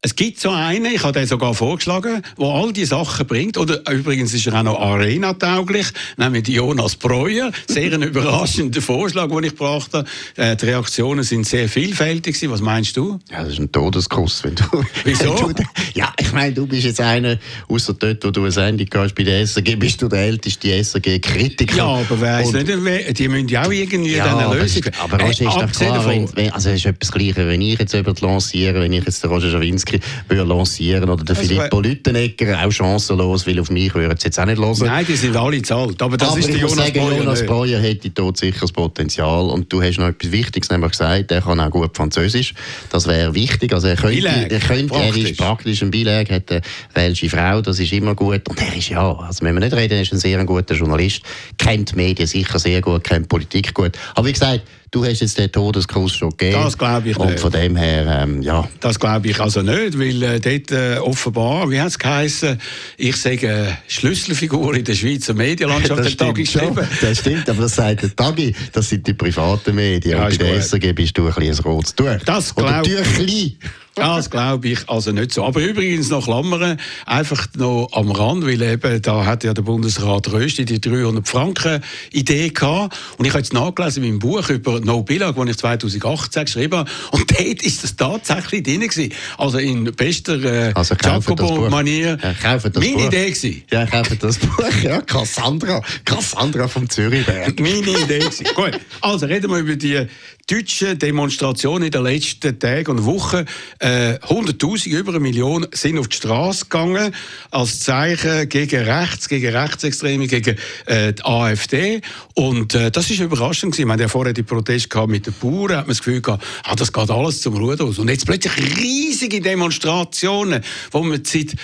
es 0.00 0.14
gibt 0.14 0.38
so 0.38 0.50
einen, 0.50 0.94
ich 0.94 1.02
habe 1.02 1.18
den 1.18 1.26
sogar 1.26 1.54
vorgeschlagen, 1.54 2.22
der 2.38 2.46
all 2.46 2.72
die 2.72 2.84
Sachen 2.84 3.26
bringt. 3.26 3.58
Oder 3.58 3.82
übrigens 3.90 4.32
ist 4.32 4.46
er 4.46 4.54
auch 4.54 4.62
noch 4.62 4.78
Arena-tauglich, 4.78 5.88
nämlich 6.16 6.46
Jonas 6.46 6.94
Breuer. 6.94 7.50
Sehr 7.66 7.92
ein 7.92 8.02
überraschender 8.02 8.80
Vorschlag, 8.80 9.28
den 9.28 9.42
ich 9.42 9.56
brachte. 9.56 10.04
Äh, 10.36 10.54
die 10.54 10.66
Reaktionen 10.66 11.24
sind 11.24 11.48
sehr 11.48 11.68
vielfältig. 11.68 12.36
Was 12.48 12.60
meinst 12.60 12.96
du? 12.96 13.18
Ja, 13.28 13.42
das 13.42 13.54
ist 13.54 13.58
ein 13.58 13.72
Todeskuss. 13.72 14.44
Wenn 14.44 14.54
du, 14.54 14.64
Wieso? 15.04 15.48
Wenn 15.48 15.56
du, 15.56 15.62
ja, 15.94 16.12
ich 16.16 16.32
meine, 16.32 16.52
du 16.52 16.68
bist 16.68 16.84
jetzt 16.84 17.00
einer, 17.00 17.36
außer 17.66 17.94
dort, 17.94 18.24
wo 18.24 18.30
du 18.30 18.42
eine 18.42 18.52
Sendung 18.52 18.86
hast 18.94 19.16
bei 19.16 19.24
der 19.24 19.44
SRG, 19.44 19.74
bist 19.74 20.00
du 20.00 20.06
der 20.06 20.20
älteste 20.20 20.68
SRG-Kritiker. 20.80 21.76
Ja, 21.76 21.86
aber 21.86 22.20
wer 22.20 22.34
weiß 22.34 22.52
nicht, 22.52 23.18
die 23.18 23.26
müssen 23.26 23.48
ja 23.48 23.66
auch 23.66 23.72
irgendwie 23.72 24.14
ja, 24.14 24.36
eine 24.36 24.60
Lösung... 24.60 24.84
Aber, 25.00 25.14
aber 25.14 25.24
Roger, 25.24 25.42
äh, 25.42 25.48
ist 25.48 25.56
doch 25.56 25.72
klar, 25.72 26.06
wenn, 26.06 26.52
also 26.52 26.70
ist 26.70 26.86
etwas 26.86 27.10
Gleiches, 27.10 27.36
wenn 27.38 27.60
ich 27.60 27.80
jetzt 27.80 27.94
jemanden 27.94 28.24
lanciere, 28.24 28.80
wenn 28.80 28.92
ich 28.92 29.04
jetzt 29.04 29.24
den 29.24 29.30
Roger 29.30 29.50
Schawinski 29.50 29.87
Zelensky 29.88 30.00
lancieren 30.34 31.08
oder 31.08 31.24
der 31.24 31.36
also, 31.36 31.48
Filippo 31.48 31.80
Lüttenegger 31.80 32.64
auch 32.64 32.70
chancenlos, 32.70 33.46
weil 33.46 33.58
auf 33.60 33.70
mich 33.70 33.94
würden 33.94 34.16
sie 34.18 34.26
jetzt 34.26 34.38
auch 34.38 34.46
nicht 34.46 34.58
hören. 34.58 34.76
Nein, 34.80 35.06
die 35.06 35.16
sind 35.16 35.36
alle 35.36 35.62
zahlt. 35.62 36.00
Aber 36.02 36.16
das 36.16 36.30
aber 36.30 36.38
ist 36.38 36.48
ich 36.48 36.56
Jonas 36.56 36.76
sagen, 36.76 37.00
Breuer 37.00 37.18
Jonas 37.18 37.46
Breuer 37.46 37.80
hätte 37.80 38.10
dort 38.10 38.36
sicher 38.36 38.60
das 38.62 38.72
Potenzial 38.72 39.48
und 39.50 39.72
du 39.72 39.82
hast 39.82 39.98
noch 39.98 40.08
etwas 40.08 40.32
Wichtiges 40.32 40.70
nämlich 40.70 40.92
gesagt, 40.92 41.30
er 41.30 41.40
kann 41.40 41.60
auch 41.60 41.70
gut 41.70 41.96
Französisch. 41.96 42.54
Das 42.90 43.06
wäre 43.06 43.34
wichtig. 43.34 43.72
Also 43.72 43.88
er 43.88 43.96
könnte, 43.96 44.26
er, 44.26 44.60
könnte 44.60 44.94
er 44.94 45.16
ist 45.16 45.36
praktisch 45.36 45.82
ein 45.82 45.90
Beilag, 45.90 46.30
hat 46.30 46.50
eine 46.50 46.62
welsche 46.94 47.28
Frau, 47.28 47.60
das 47.60 47.78
ist 47.78 47.92
immer 47.92 48.14
gut. 48.14 48.48
Und 48.48 48.60
er 48.60 48.76
ist 48.76 48.88
ja, 48.88 49.12
also 49.12 49.44
wenn 49.44 49.54
wir 49.54 49.60
nicht 49.60 49.74
reden, 49.74 49.94
er 49.94 50.02
ist 50.02 50.12
ein 50.12 50.18
sehr 50.18 50.42
guter 50.44 50.74
Journalist, 50.74 51.22
kennt 51.56 51.94
Medien 51.96 52.26
sicher 52.26 52.58
sehr 52.58 52.80
gut, 52.80 53.04
kennt 53.04 53.28
Politik 53.28 53.74
gut. 53.74 53.92
Aber 54.14 54.26
wie 54.26 54.32
gesagt, 54.32 54.62
Du 54.90 55.04
hast 55.04 55.20
jetzt 55.20 55.36
den 55.36 55.52
Todeskuss 55.52 56.16
schon 56.16 56.30
gegeben. 56.30 56.62
Das 56.62 56.78
glaube 56.78 57.10
ich 57.10 57.18
nicht. 57.18 57.30
Und 57.30 57.40
von 57.40 57.52
dem 57.52 57.76
her, 57.76 58.22
ähm, 58.22 58.40
ja. 58.42 58.66
Das 58.80 58.98
glaube 58.98 59.28
ich 59.28 59.38
also 59.38 59.60
nicht, 59.60 59.98
weil 59.98 60.22
äh, 60.22 60.40
dort 60.40 60.72
äh, 60.72 60.98
offenbar, 60.98 61.70
wie 61.70 61.78
hat 61.80 61.88
es 61.88 61.98
geheißen, 61.98 62.58
ich 62.96 63.16
sage 63.16 63.76
Schlüsselfigur 63.86 64.74
in 64.74 64.84
der 64.84 64.94
Schweizer 64.94 65.34
Medienlandschaft, 65.34 66.00
das 66.04 66.16
der 66.16 66.32
geschrieben. 66.32 66.88
Das 67.00 67.18
stimmt, 67.18 67.48
aber 67.50 67.62
das 67.62 67.74
sagt 67.74 68.02
der 68.02 68.16
Tagi, 68.16 68.54
das 68.72 68.88
sind 68.88 69.06
die 69.06 69.14
privaten 69.14 69.74
Medien. 69.74 70.18
Ja, 70.18 70.26
und 70.26 70.38
bei 70.38 70.44
der 70.44 70.62
SRG 70.62 70.92
bist 70.94 71.18
du 71.18 71.26
ein 71.26 71.34
bisschen 71.34 71.66
ein 71.66 71.70
rotes 71.72 71.94
Tuch. 71.94 72.16
Das 72.24 72.54
glaube 72.54 72.88
ich. 73.26 73.56
Das 73.98 74.30
glaube 74.30 74.68
ich 74.68 74.88
also 74.88 75.12
nicht 75.12 75.32
so. 75.32 75.44
Aber 75.44 75.60
übrigens 75.60 76.10
noch 76.10 76.24
Klammern, 76.24 76.78
einfach 77.06 77.46
noch 77.56 77.88
am 77.92 78.10
Rand, 78.10 78.46
weil 78.46 78.60
eben, 78.60 79.02
da 79.02 79.24
hat 79.24 79.44
ja 79.44 79.54
der 79.54 79.62
Bundesrat 79.62 80.30
Rösti 80.32 80.64
die 80.64 80.80
300 80.80 81.26
Franken 81.26 81.82
Idee 82.12 82.50
gehabt. 82.50 82.96
Und 83.16 83.24
ich 83.24 83.32
habe 83.32 83.40
jetzt 83.40 83.52
nachgelesen 83.52 84.04
in 84.04 84.10
meinem 84.10 84.18
Buch 84.18 84.48
über 84.50 84.80
No 84.80 85.02
Billag, 85.02 85.36
das 85.36 85.48
ich 85.48 85.58
2018 85.58 86.44
geschrieben 86.44 86.78
habe. 86.78 86.90
Und 87.12 87.30
dort 87.30 87.62
ist 87.62 87.82
das 87.82 87.96
tatsächlich 87.96 88.62
drin 88.62 88.80
gewesen. 88.80 89.12
Also 89.36 89.58
in 89.58 89.84
bester 89.84 90.42
äh, 90.42 90.72
also 90.74 90.94
Jacobo-Manier. 90.94 92.18
Ja, 92.22 92.34
Meine 92.42 92.70
Buch. 92.70 93.06
Idee 93.06 93.30
gewesen. 93.30 93.62
Ja, 93.70 93.86
kaufe 93.86 94.16
das 94.16 94.38
Buch. 94.38 94.64
Ja, 94.82 95.00
Cassandra. 95.00 95.82
Cassandra 96.04 96.68
vom 96.68 96.88
Zürichberg. 96.88 97.58
Meine 97.60 97.78
Idee 97.78 98.18
gewesen. 98.18 98.46
Gut. 98.54 98.78
Also 99.00 99.26
reden 99.26 99.50
wir 99.50 99.58
über 99.58 99.76
die 99.76 100.06
deutschen 100.48 100.98
Demonstrationen 100.98 101.84
in 101.84 101.90
den 101.90 102.02
letzten 102.02 102.58
Tagen 102.58 102.92
und 102.92 103.04
Wochen. 103.04 103.44
Äh, 103.80 104.14
100.000, 104.14 104.88
über 104.88 105.10
eine 105.10 105.20
Million, 105.20 105.66
sind 105.72 105.98
auf 105.98 106.08
die 106.08 106.16
Straße 106.16 106.64
gegangen, 106.64 107.14
als 107.50 107.80
Zeichen 107.80 108.48
gegen 108.48 108.82
rechts, 108.82 109.28
gegen 109.28 109.54
Rechtsextreme, 109.54 110.26
gegen 110.26 110.56
äh, 110.86 111.12
die 111.12 111.24
AfD. 111.24 112.00
Und 112.34 112.74
äh, 112.74 112.90
das 112.90 113.10
ist 113.10 113.20
überraschend 113.20 113.72
gewesen. 113.72 113.88
Wir 113.88 113.92
haben 113.92 114.00
ja 114.00 114.08
vorher 114.08 114.32
die 114.32 114.42
Proteste 114.42 115.06
mit 115.06 115.26
den 115.26 115.34
Bauern, 115.34 115.76
hat 115.76 115.86
man 115.86 115.88
das 115.88 115.98
Gefühl 115.98 116.22
gehabt, 116.22 116.44
ah, 116.64 116.74
das 116.74 116.92
geht 116.92 117.10
alles 117.10 117.42
zum 117.42 117.54
Ruder 117.54 117.84
aus. 117.84 117.98
Und 117.98 118.08
jetzt 118.08 118.24
plötzlich 118.24 118.78
riesige 118.78 119.42
Demonstrationen, 119.42 120.64
wo 120.90 121.02
man 121.02 121.22
seit, 121.24 121.56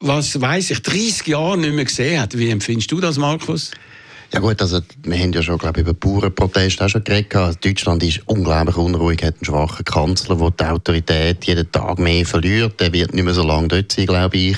was 0.00 0.40
weiß 0.40 0.70
ich, 0.70 0.82
30 0.82 1.26
Jahren 1.26 1.60
nicht 1.60 1.74
mehr 1.74 1.84
gesehen 1.84 2.18
hat. 2.18 2.38
Wie 2.38 2.48
empfindest 2.48 2.90
du 2.90 3.00
das, 3.00 3.18
Markus? 3.18 3.70
Ja 4.32 4.38
gut, 4.38 4.62
also 4.62 4.80
wir 5.02 5.18
haben 5.18 5.32
ja 5.32 5.42
schon 5.42 5.58
glaube 5.58 5.80
ich, 5.80 5.86
über 5.86 5.94
Bauernproteste 5.94 6.84
auch 6.84 6.88
schon 6.88 7.02
geredet. 7.02 7.64
Deutschland 7.64 8.02
ist 8.04 8.20
unglaublich 8.26 8.76
unruhig, 8.76 9.24
hat 9.24 9.34
einen 9.34 9.44
schwachen 9.44 9.84
Kanzler, 9.84 10.36
der 10.36 10.50
die 10.50 10.64
Autorität 10.64 11.44
jeden 11.46 11.72
Tag 11.72 11.98
mehr 11.98 12.24
verliert. 12.24 12.78
Der 12.78 12.92
wird 12.92 13.12
nicht 13.12 13.24
mehr 13.24 13.34
so 13.34 13.42
lange 13.42 13.66
dort 13.66 13.90
sein, 13.90 14.06
glaube 14.06 14.36
ich. 14.36 14.56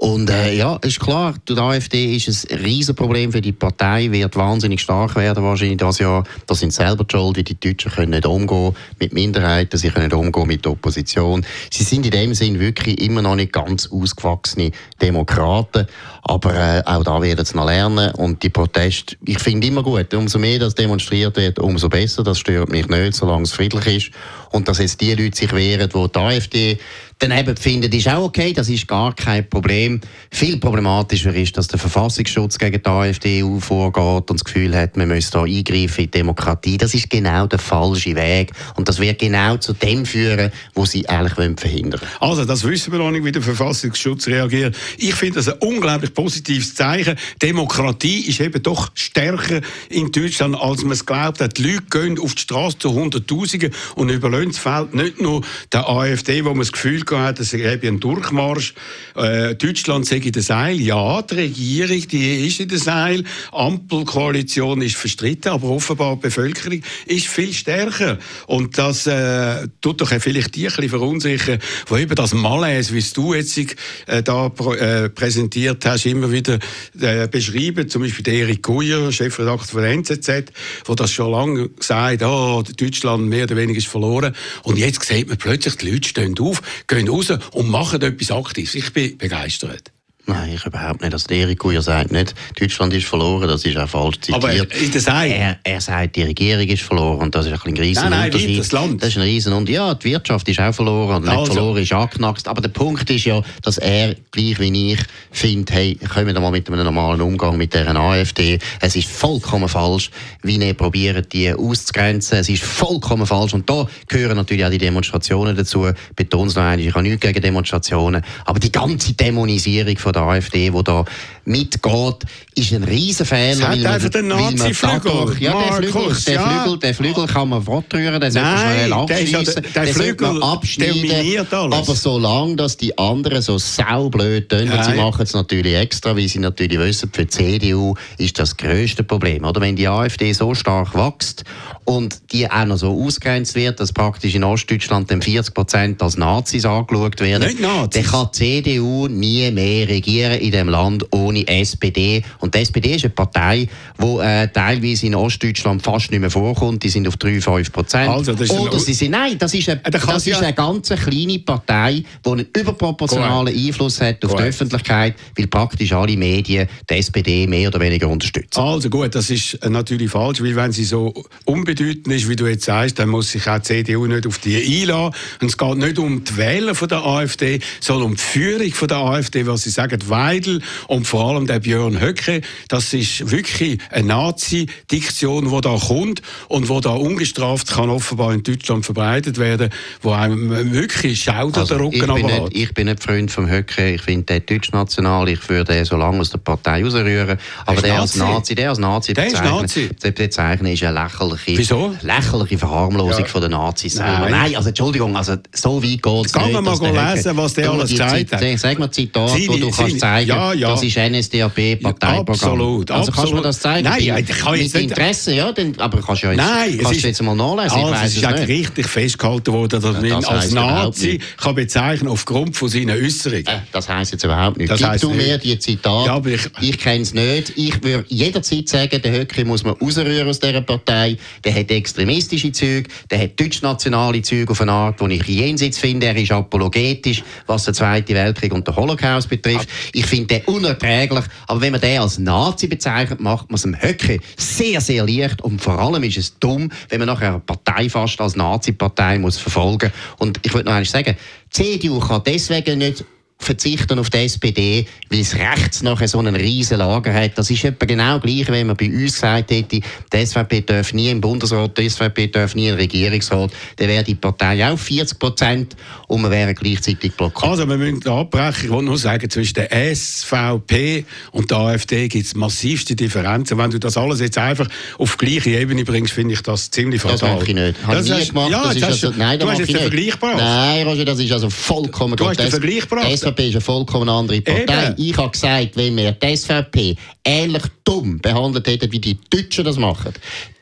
Und 0.00 0.30
äh, 0.30 0.54
ja, 0.54 0.76
ist 0.76 0.98
klar, 0.98 1.34
die 1.46 1.58
AfD 1.58 2.16
ist 2.16 2.50
ein 2.50 2.56
Riesenproblem 2.56 3.32
für 3.32 3.42
die 3.42 3.52
Partei, 3.52 4.10
wird 4.10 4.34
wahnsinnig 4.34 4.80
stark 4.80 5.14
werden 5.14 5.44
wahrscheinlich 5.44 5.76
das 5.76 5.98
Jahr. 5.98 6.24
Da 6.46 6.54
sind 6.54 6.72
selber 6.72 7.04
die 7.04 7.14
schuld, 7.14 7.36
die 7.36 7.60
Deutschen 7.60 7.92
können 7.92 8.12
nicht 8.12 8.24
umgehen 8.24 8.74
mit 8.98 9.12
Minderheiten, 9.12 9.76
sie 9.76 9.90
können 9.90 10.06
nicht 10.06 10.16
umgehen 10.16 10.46
mit 10.46 10.64
der 10.64 10.72
Opposition. 10.72 11.44
Sie 11.70 11.84
sind 11.84 12.06
in 12.06 12.12
dem 12.12 12.32
Sinn 12.32 12.58
wirklich 12.58 12.98
immer 12.98 13.20
noch 13.20 13.34
nicht 13.34 13.52
ganz 13.52 13.90
ausgewachsene 13.92 14.70
Demokraten, 15.02 15.86
aber 16.22 16.54
äh, 16.54 16.82
auch 16.86 17.04
da 17.04 17.20
werden 17.20 17.44
sie 17.44 17.56
noch 17.56 17.66
lernen 17.66 18.14
und 18.14 18.42
die 18.42 18.48
Proteste, 18.48 19.16
ich 19.26 19.38
finde 19.38 19.66
immer 19.66 19.82
gut, 19.82 20.14
umso 20.14 20.38
mehr 20.38 20.58
das 20.58 20.74
demonstriert 20.74 21.36
wird, 21.36 21.58
umso 21.58 21.90
besser, 21.90 22.22
das 22.22 22.38
stört 22.38 22.70
mich 22.70 22.88
nicht, 22.88 23.16
solange 23.16 23.42
es 23.42 23.52
friedlich 23.52 23.86
ist 23.86 24.10
und 24.50 24.66
dass 24.66 24.78
jetzt 24.78 24.98
die 25.02 25.12
Leute 25.12 25.36
sich 25.36 25.52
wehren, 25.52 25.90
die 25.94 26.08
die 26.10 26.18
AfD 26.18 26.78
daneben 27.20 27.56
finden, 27.56 27.92
ist 27.92 28.08
auch 28.08 28.24
okay, 28.24 28.52
das 28.52 28.68
ist 28.68 28.88
gar 28.88 29.14
kein 29.14 29.48
Problem. 29.48 30.00
Viel 30.30 30.56
problematischer 30.56 31.34
ist, 31.34 31.56
dass 31.56 31.68
der 31.68 31.78
Verfassungsschutz 31.78 32.58
gegen 32.58 32.82
die 32.82 32.88
AfD 32.88 33.44
vorgeht 33.60 34.30
und 34.30 34.40
das 34.40 34.44
Gefühl 34.44 34.74
hat, 34.74 34.96
man 34.96 35.08
müsse 35.08 35.32
da 35.32 35.42
eingreifen 35.42 36.04
in 36.04 36.06
die 36.06 36.10
Demokratie. 36.10 36.78
Das 36.78 36.94
ist 36.94 37.10
genau 37.10 37.46
der 37.46 37.58
falsche 37.58 38.16
Weg 38.16 38.52
und 38.76 38.88
das 38.88 38.98
wird 38.98 39.20
genau 39.20 39.58
zu 39.58 39.74
dem 39.74 40.06
führen, 40.06 40.50
wo 40.74 40.86
sie 40.86 41.08
eigentlich 41.08 41.36
wollen 41.36 41.56
verhindern 41.56 42.00
Also, 42.20 42.44
das 42.44 42.64
wissen 42.64 42.90
wir 42.92 42.98
noch 42.98 43.10
nicht, 43.10 43.24
wie 43.24 43.32
der 43.32 43.42
Verfassungsschutz 43.42 44.26
reagiert. 44.26 44.76
Ich 44.96 45.14
finde 45.14 45.36
das 45.36 45.48
ein 45.48 45.58
unglaublich 45.60 46.14
positives 46.14 46.74
Zeichen. 46.74 47.16
Demokratie 47.42 48.28
ist 48.28 48.40
eben 48.40 48.62
doch 48.62 48.90
stärker 48.94 49.60
in 49.90 50.10
Deutschland, 50.10 50.56
als 50.56 50.82
man 50.82 50.92
es 50.92 51.04
glaubt. 51.04 51.40
Die 51.58 51.62
Leute 51.62 51.82
gehen 51.90 52.18
auf 52.18 52.34
die 52.34 52.42
Straße 52.42 52.78
zu 52.78 52.94
Hunderttausenden 52.94 53.72
und 53.96 54.08
überlösen 54.08 54.52
das 54.52 54.58
Feld 54.58 54.94
nicht 54.94 55.20
nur 55.20 55.42
der 55.72 55.86
AfD, 55.86 56.44
wo 56.44 56.50
man 56.50 56.60
das 56.60 56.72
Gefühl 56.72 57.04
hat, 57.18 57.40
es 57.40 57.50
gäbe 57.50 57.88
einen 57.88 58.00
Durchmarsch. 58.00 58.74
Äh, 59.16 59.54
Deutschland 59.54 60.06
sei 60.06 60.16
in 60.16 60.32
der 60.32 60.42
Seil. 60.42 60.80
Ja, 60.80 61.22
die 61.22 61.34
Regierung, 61.34 62.08
die 62.08 62.46
ist 62.46 62.60
in 62.60 62.68
der 62.68 62.78
Seil. 62.78 63.24
Ampelkoalition 63.52 64.82
ist 64.82 64.96
verstritten, 64.96 65.52
aber 65.52 65.68
offenbar 65.68 66.16
die 66.16 66.22
Bevölkerung 66.22 66.82
ist 67.06 67.28
viel 67.28 67.52
stärker. 67.52 68.18
Und 68.46 68.76
das 68.78 69.06
äh, 69.06 69.68
tut 69.80 70.00
doch 70.00 70.08
vielleicht 70.08 70.54
die 70.56 70.66
ein 70.66 70.74
bisschen 70.74 70.88
verunsichern, 70.88 71.58
wo 71.86 71.96
eben 71.96 72.14
das 72.14 72.34
Malaise, 72.34 72.94
wie 72.94 73.04
du 73.14 73.34
jetzt 73.34 73.58
äh, 74.06 74.22
da 74.22 74.46
äh, 74.46 75.08
präsentiert 75.08 75.84
hast, 75.86 76.06
immer 76.06 76.30
wieder 76.30 76.58
äh, 77.00 77.28
beschrieben. 77.28 77.88
Zum 77.88 78.02
Beispiel 78.02 78.22
der 78.22 78.34
Erik 78.34 78.62
Guyer, 78.62 79.12
Chefredakteur 79.12 79.82
der 79.82 79.90
NZZ, 79.92 80.52
wo 80.84 80.94
das 80.94 81.12
schon 81.12 81.30
lange 81.30 81.70
sagt, 81.80 82.22
oh, 82.22 82.62
Deutschland 82.62 83.26
mehr 83.28 83.44
oder 83.44 83.56
weniger 83.56 83.78
ist 83.78 83.88
verloren. 83.88 84.34
Und 84.62 84.78
jetzt 84.78 85.02
sieht 85.04 85.28
man 85.28 85.38
plötzlich, 85.38 85.76
die 85.76 85.90
Leute 85.90 86.08
stehen 86.08 86.38
auf, 86.38 86.62
gehen 86.86 86.99
raus 87.08 87.30
und 87.52 87.68
machen 87.68 88.02
etwas 88.02 88.30
Aktives. 88.30 88.74
Ich 88.74 88.92
bin 88.92 89.16
begeistert. 89.18 89.92
Nein, 90.30 90.52
ich 90.54 90.64
überhaupt 90.64 91.00
nicht. 91.00 91.12
Also 91.12 91.26
Erik 91.34 91.58
Guyer 91.58 91.82
sagt 91.82 92.12
nicht, 92.12 92.34
Deutschland 92.58 92.94
ist 92.94 93.06
verloren, 93.06 93.48
das 93.48 93.64
ist 93.64 93.76
auch 93.76 93.88
falsch 93.88 94.20
zitiert. 94.20 94.36
Aber 94.36 94.52
ist 94.52 94.94
das 94.94 95.06
er, 95.06 95.58
er 95.64 95.80
sagt, 95.80 96.14
die 96.14 96.22
Regierung 96.22 96.66
ist 96.68 96.82
verloren 96.82 97.18
und 97.18 97.34
das 97.34 97.46
ist 97.46 97.66
ein, 97.66 97.76
riesen 97.76 98.02
nein, 98.04 98.10
nein, 98.10 98.24
Unterschied. 98.26 98.60
Das, 98.60 98.72
Land. 98.72 99.02
das 99.02 99.08
ist 99.10 99.16
ein 99.16 99.22
riesen 99.22 99.52
und 99.52 99.68
ja, 99.68 99.94
die 99.94 100.10
Wirtschaft 100.10 100.48
ist 100.48 100.60
auch 100.60 100.72
verloren 100.72 101.16
und 101.16 101.24
nicht 101.24 101.36
also. 101.36 101.52
verloren 101.52 101.82
ist 101.82 101.92
angeknackst. 101.92 102.46
Aber 102.46 102.60
der 102.60 102.68
Punkt 102.68 103.10
ist 103.10 103.24
ja, 103.24 103.42
dass 103.62 103.78
er 103.78 104.14
gleich 104.30 104.60
wie 104.60 104.92
ich 104.92 105.00
findet, 105.32 105.72
hey, 105.72 105.98
kommen 106.08 106.28
wir 106.28 106.40
mal 106.40 106.50
mit 106.52 106.68
einem 106.68 106.84
normalen 106.84 107.20
Umgang 107.20 107.56
mit 107.56 107.74
der 107.74 107.94
AfD. 107.96 108.58
Es 108.80 108.94
ist 108.94 109.08
vollkommen 109.08 109.68
falsch, 109.68 110.10
wie 110.42 110.62
er 110.62 110.74
probiert, 110.74 111.32
die 111.32 111.52
auszugrenzen. 111.52 112.38
Es 112.38 112.48
ist 112.48 112.62
vollkommen 112.62 113.26
falsch 113.26 113.54
und 113.54 113.68
da 113.68 113.86
gehören 114.06 114.36
natürlich 114.36 114.64
auch 114.64 114.70
die 114.70 114.78
Demonstrationen 114.78 115.56
dazu. 115.56 115.88
Betone 116.14 116.48
es 116.48 116.54
noch 116.54 116.62
einmal, 116.62 116.80
ich 116.80 116.94
habe 116.94 117.02
nichts 117.02 117.20
gegen 117.20 117.42
Demonstrationen, 117.42 118.22
aber 118.44 118.60
die 118.60 118.70
ganze 118.70 119.14
Dämonisierung 119.14 119.98
von 119.98 120.12
der 120.12 120.19
AfD, 120.20 120.70
die 120.70 120.84
da 120.84 121.04
mitgeht, 121.44 122.16
ist 122.54 122.72
ein 122.72 122.84
Riesenfehler. 122.84 123.70
Es 123.72 123.84
hat 123.84 123.86
einfach 123.86 124.08
den 124.10 124.28
Nazi-Flügel. 124.28 125.36
Ja, 125.40 125.52
der 125.52 125.72
Flügel, 125.72 126.16
der, 126.26 126.34
ja. 126.34 126.62
Flügel, 126.62 126.78
der 126.78 126.94
Flügel 126.94 127.26
kann 127.26 127.48
man 127.48 127.62
fortrühren, 127.62 128.20
den 128.20 128.32
Nein, 128.32 128.90
man 128.90 129.06
der, 129.06 129.22
ja, 129.24 129.42
der, 129.42 129.62
der 129.62 129.86
Flügel 129.88 130.42
abschneiden. 130.42 131.46
Aber 131.50 131.94
solange 131.94 132.56
dass 132.56 132.76
die 132.76 132.96
anderen 132.98 133.42
so 133.42 133.58
saublöd 133.58 134.48
tun, 134.48 134.70
sie 134.82 134.94
machen 134.94 135.22
es 135.22 135.32
natürlich 135.32 135.74
extra, 135.74 136.16
weil 136.16 136.28
sie 136.28 136.38
natürlich 136.38 136.78
wissen, 136.78 137.10
für 137.12 137.24
die 137.24 137.30
CDU 137.30 137.94
ist 138.18 138.38
das 138.38 138.56
grösste 138.56 139.02
Problem. 139.02 139.44
Oder 139.44 139.60
wenn 139.60 139.76
die 139.76 139.88
AfD 139.88 140.32
so 140.32 140.54
stark 140.54 140.94
wächst 140.94 141.44
und 141.84 142.32
die 142.32 142.50
auch 142.50 142.64
noch 142.64 142.76
so 142.76 143.02
ausgrenzt 143.02 143.54
wird, 143.54 143.80
dass 143.80 143.92
praktisch 143.92 144.34
in 144.34 144.44
Ostdeutschland 144.44 145.08
40 145.08 145.54
Prozent 145.54 146.02
als 146.02 146.16
Nazis 146.16 146.64
angeschaut 146.64 147.20
werden, 147.20 147.56
dann 147.60 148.04
kann 148.04 148.28
die 148.34 148.62
CDU 148.62 149.08
nie 149.08 149.50
mehr 149.50 149.88
regieren 149.88 150.09
in 150.18 150.50
dem 150.52 150.68
Land 150.68 151.06
ohne 151.12 151.46
SPD. 151.46 152.22
Und 152.38 152.54
die 152.54 152.58
SPD 152.58 152.94
ist 152.94 153.04
eine 153.04 153.14
Partei, 153.14 153.68
die 154.00 154.18
äh, 154.20 154.48
teilweise 154.48 155.06
in 155.06 155.14
Ostdeutschland 155.14 155.82
fast 155.82 156.10
nicht 156.10 156.20
mehr 156.20 156.30
vorkommt. 156.30 156.82
Die 156.82 156.88
sind 156.88 157.06
auf 157.06 157.16
3-5 157.16 157.70
Prozent. 157.70 158.08
Also, 158.08 158.32
Oder 158.32 158.78
sie 158.78 158.94
sind, 158.94 159.12
nein, 159.12 159.36
das 159.38 159.54
ist 159.54 159.68
eine, 159.68 159.80
das 159.80 160.26
ist 160.26 160.42
eine 160.42 160.52
ganz 160.52 160.88
kleine 160.88 161.38
Partei, 161.40 162.02
die 162.24 162.30
einen 162.30 162.46
überproportionalen 162.56 163.54
Einfluss 163.54 164.00
hat 164.00 164.24
auf 164.24 164.36
die 164.36 164.42
Öffentlichkeit, 164.42 165.14
weil 165.36 165.46
praktisch 165.46 165.92
alle 165.92 166.16
Medien 166.16 166.68
die 166.88 166.94
SPD 166.94 167.46
mehr 167.46 167.68
oder 167.68 167.80
weniger 167.80 168.08
unterstützen. 168.08 168.60
Also 168.60 168.88
gut, 168.88 169.14
das 169.14 169.30
ist 169.30 169.58
natürlich 169.68 170.10
falsch, 170.10 170.42
weil 170.42 170.56
wenn 170.56 170.72
sie 170.72 170.84
so 170.84 171.12
unbedeutend 171.44 172.08
ist, 172.08 172.28
wie 172.28 172.36
du 172.36 172.46
jetzt 172.46 172.64
sagst, 172.64 172.98
dann 172.98 173.08
muss 173.08 173.30
sich 173.30 173.48
auch 173.48 173.58
die 173.58 173.84
CDU 173.84 174.06
nicht 174.06 174.26
auf 174.26 174.38
die 174.38 174.56
einlassen. 174.56 175.14
Und 175.40 175.48
es 175.48 175.56
geht 175.56 175.76
nicht 175.76 175.98
um 175.98 176.24
die 176.24 176.36
Wähler 176.36 176.74
von 176.74 176.88
der 176.88 177.04
AfD, 177.04 177.60
sondern 177.80 178.06
um 178.06 178.16
die 178.16 178.22
Führung 178.22 178.72
von 178.72 178.88
der 178.88 178.98
AfD, 178.98 179.46
was 179.46 179.62
sie 179.62 179.70
sagen, 179.70 179.98
Weidel 180.08 180.62
und 180.88 181.06
vor 181.06 181.28
allem 181.28 181.46
der 181.46 181.60
Björn 181.60 182.00
Höcke, 182.00 182.40
das 182.68 182.92
ist 182.92 183.30
wirklich 183.30 183.78
eine 183.90 184.06
Nazi-Diktion, 184.08 185.50
die 185.50 185.60
da 185.60 185.76
kommt 185.76 186.22
und 186.48 186.68
wo 186.68 186.80
da 186.80 186.90
ungestraft 186.90 187.68
kann 187.68 187.90
offenbar 187.90 188.32
in 188.32 188.42
Deutschland 188.42 188.84
verbreitet 188.84 189.38
werden, 189.38 189.70
wo 190.02 190.12
einem 190.12 190.72
wirklich 190.72 191.22
schaut 191.22 191.56
also, 191.58 191.74
der 191.74 191.84
Rücken 191.84 192.16
ich 192.16 192.26
bin, 192.26 192.26
nicht, 192.26 192.56
ich 192.56 192.74
bin 192.74 192.86
nicht 192.86 193.02
Freund 193.02 193.30
vom 193.30 193.48
Höcke, 193.50 193.94
ich 193.94 194.02
finde 194.02 194.24
den 194.24 194.46
deutschnational, 194.46 195.28
ich 195.28 195.48
würde 195.48 195.72
den 195.72 195.84
so 195.84 195.96
lange 195.96 196.20
aus 196.20 196.30
der 196.30 196.38
Partei 196.38 196.82
rausrühren, 196.84 197.38
aber 197.66 197.80
der, 197.80 197.92
der 197.92 198.00
als 198.00 198.16
Nazi, 198.16 198.54
der 198.54 198.70
als 198.70 198.78
Nazi 198.78 199.14
der 199.14 199.26
ist 199.26 199.42
Nazi. 199.42 199.90
bezeichnen 200.14 200.72
ist 200.72 200.82
eine 200.82 201.02
lächerliche, 201.02 201.58
Wieso? 201.58 201.94
lächerliche 202.02 202.58
Verharmlosung 202.58 203.22
ja. 203.22 203.26
von 203.26 203.42
den 203.42 203.50
Nazis. 203.52 203.96
Nein. 203.96 204.30
Nein, 204.30 204.56
also 204.56 204.68
Entschuldigung, 204.68 205.16
also 205.16 205.36
so 205.52 205.82
weit 205.82 206.02
geht 206.02 206.26
es 206.26 206.34
nicht. 206.34 206.34
Kann 206.34 206.52
man 206.52 206.64
mal 206.64 207.14
lesen, 207.14 207.36
was 207.36 207.54
der 207.54 207.70
alles 207.70 207.90
gesagt 207.90 208.32
hat. 208.32 208.58
Sag 208.58 208.78
mal 208.78 208.90
Zitat, 208.90 209.30
wo 209.48 209.56
du 209.56 209.70
kannst 209.70 210.00
zeigen, 210.00 210.28
ja, 210.28 210.52
ja. 210.52 210.70
das 210.70 210.82
ist 210.82 210.96
NSDAP-Parteiprogramm. 210.96 212.28
Absolut, 212.28 212.90
Also 212.90 213.12
kannst 213.12 213.32
du 213.32 213.36
mir 213.36 213.42
das 213.42 213.60
zeigen? 213.60 213.79
Nein, 213.82 214.26
ich 214.28 214.38
kann 214.38 214.54
jetzt 214.54 214.74
nicht... 214.74 214.90
Interesse, 214.90 215.34
ja, 215.34 215.52
dann, 215.52 215.74
aber 215.78 216.00
kannst 216.00 216.22
du 216.22 216.26
ja 216.26 216.32
jetzt, 216.32 216.44
Nein, 216.44 216.78
kannst 216.78 216.98
ist, 216.98 217.02
jetzt 217.04 217.22
mal 217.22 217.34
nachlesen, 217.34 217.78
also 217.78 217.94
es 218.04 218.16
ist 218.16 218.24
eigentlich 218.24 218.48
richtig 218.48 218.88
festgehalten 218.88 219.52
worden, 219.52 219.80
dass 219.80 219.92
man 219.92 220.04
ihn 220.04 220.12
als 220.12 220.52
Nazi 220.52 221.20
kann 221.36 221.54
bezeichnen 221.54 222.08
aufgrund 222.08 222.56
von 222.56 222.68
seinen 222.68 222.90
Äußerungen. 222.90 223.46
Äh, 223.46 223.60
das 223.72 223.88
heisst 223.88 224.12
jetzt 224.12 224.24
überhaupt 224.24 224.58
nicht. 224.58 224.70
Das 224.70 224.80
Gib 224.80 225.00
du 225.00 225.10
mir 225.10 225.38
die 225.38 225.58
Zitate, 225.58 226.06
ja, 226.06 226.34
ich, 226.34 226.50
ich 226.60 226.78
kenne 226.78 227.02
es 227.02 227.14
nicht. 227.14 227.52
Ich 227.56 227.82
würde 227.82 228.04
jederzeit 228.08 228.68
sagen, 228.68 229.02
der 229.02 229.12
Höcke 229.12 229.44
muss 229.44 229.64
man 229.64 229.74
rausrühren 229.74 230.28
aus 230.28 230.40
dieser 230.40 230.60
Partei. 230.60 231.16
Der 231.44 231.54
hat 231.54 231.70
extremistische 231.70 232.52
Züge, 232.52 232.88
der 233.10 233.22
hat 233.22 233.38
deutschnationale 233.38 234.22
Züge 234.22 234.50
auf 234.50 234.60
eine 234.60 234.72
Art, 234.72 235.00
die 235.00 235.14
ich 235.14 235.26
jenseits 235.26 235.78
finde. 235.78 236.06
Er 236.06 236.16
ist 236.16 236.32
apologetisch, 236.32 237.22
was 237.46 237.64
den 237.64 237.74
Zweiten 237.74 238.14
Weltkrieg 238.14 238.52
und 238.52 238.66
den 238.66 238.76
Holocaust 238.76 239.28
betrifft. 239.28 239.68
Ich 239.92 240.06
finde 240.06 240.38
den 240.38 240.44
unerträglich. 240.44 241.24
Aber 241.46 241.60
wenn 241.60 241.72
man 241.72 241.80
den 241.80 242.00
als 242.00 242.18
Nazi 242.18 242.66
bezeichnet, 242.66 243.20
macht 243.20 243.50
man 243.50 243.56
es 243.56 243.64
dem 243.72 243.82
Höcke 243.82 244.18
sehr, 244.36 244.80
sehr 244.80 245.06
leicht. 245.06 245.42
Und 245.42 245.60
vor 245.60 245.78
allem 245.78 246.02
ist 246.02 246.18
es 246.18 246.38
dumm, 246.38 246.70
wenn 246.88 246.98
man 246.98 247.08
nachher 247.08 247.30
eine 247.30 247.40
Partei 247.40 247.88
fast 247.88 248.20
als 248.20 248.36
Nazi-Partei 248.36 249.18
muss 249.18 249.38
verfolgen. 249.38 249.92
Und 250.18 250.38
ich 250.42 250.52
würde 250.52 250.68
noch 250.68 250.76
eines 250.76 250.90
sagen, 250.90 251.16
die 251.56 251.78
CDU 251.78 252.00
kann 252.00 252.22
deswegen 252.24 252.78
nicht 252.78 253.04
verzichten 253.40 253.98
auf 253.98 254.10
die 254.10 254.18
SPD, 254.18 254.86
weil 255.08 255.20
es 255.20 255.34
rechts 255.34 255.82
nachher 255.82 256.08
so 256.08 256.18
einen 256.18 256.36
riesen 256.36 256.78
Lager 256.78 257.12
hat. 257.12 257.36
Das 257.36 257.50
ist 257.50 257.64
etwa 257.64 257.86
genau 257.86 258.20
gleich, 258.20 258.48
wenn 258.48 258.66
man 258.66 258.76
bei 258.76 258.86
uns 258.86 259.14
gesagt 259.14 259.50
hätte, 259.50 259.80
die 260.12 260.26
SVP 260.26 260.60
darf 260.60 260.92
nie 260.92 261.10
im 261.10 261.20
Bundesrat, 261.20 261.76
die 261.76 261.88
SVP 261.88 262.28
darf 262.28 262.54
nie 262.54 262.68
im 262.68 262.76
Regierungsrat, 262.76 263.50
dann 263.76 263.88
wäre 263.88 264.04
die 264.04 264.14
Partei 264.14 264.70
auch 264.70 264.78
40 264.78 265.18
Prozent 265.18 265.76
und 266.06 266.22
wir 266.22 266.30
wären 266.30 266.54
gleichzeitig 266.54 267.12
blockiert. 267.14 267.50
Also 267.50 267.68
wir 267.68 267.76
müssen 267.76 268.06
abbrechen. 268.08 268.64
Ich 268.64 268.70
wollte 268.70 268.84
nur 268.84 268.98
sagen, 268.98 269.28
zwischen 269.30 269.54
der 269.54 269.94
SVP 269.94 271.04
und 271.32 271.50
der 271.50 271.58
AfD 271.58 272.08
gibt 272.08 272.26
es 272.26 272.34
massivste 272.34 272.94
Differenzen. 272.94 273.56
Wenn 273.58 273.70
du 273.70 273.78
das 273.78 273.96
alles 273.96 274.20
jetzt 274.20 274.38
einfach 274.38 274.68
auf 274.98 275.16
gleiche 275.16 275.50
Ebene 275.50 275.84
bringst, 275.84 276.12
finde 276.12 276.34
ich 276.34 276.42
das 276.42 276.70
ziemlich 276.70 277.00
fatal. 277.00 277.18
Das 277.18 277.30
mache 277.30 277.48
ich 277.48 277.54
nicht. 277.54 277.86
Habe 277.86 278.02
nie 278.02 278.26
gemacht. 278.26 278.50
Ja, 278.50 278.64
das 278.64 278.76
ist 278.76 278.84
also, 278.84 279.12
nein, 279.16 279.38
du 279.38 279.48
hast 279.48 279.58
jetzt 279.58 279.72
den 279.72 279.80
Vergleich 279.80 280.10
gebracht. 280.10 280.36
Nein, 280.36 280.86
Roger, 280.86 281.04
das 281.04 281.18
ist 281.18 281.32
also 281.32 281.48
vollkommen 281.48 282.16
Du 282.16 282.28
hast 282.28 282.38
den 282.38 282.50
Vergleich 282.50 282.80
gebracht. 282.80 283.06
SVP 283.30 283.48
ist 283.48 283.54
eine 283.54 283.60
vollkommen 283.60 284.08
andere 284.08 284.40
Partei. 284.40 284.88
Eben. 284.88 284.94
Ich 284.96 285.16
habe 285.16 285.30
gesagt, 285.30 285.76
wenn 285.76 285.96
wir 285.96 286.12
die 286.12 286.36
SVP 286.36 286.96
ähnlich 287.24 287.62
dumm 287.84 288.18
behandelt 288.18 288.66
hätten, 288.66 288.90
wie 288.92 288.98
die 288.98 289.18
Deutschen 289.30 289.64
das 289.64 289.76
machen, 289.76 290.12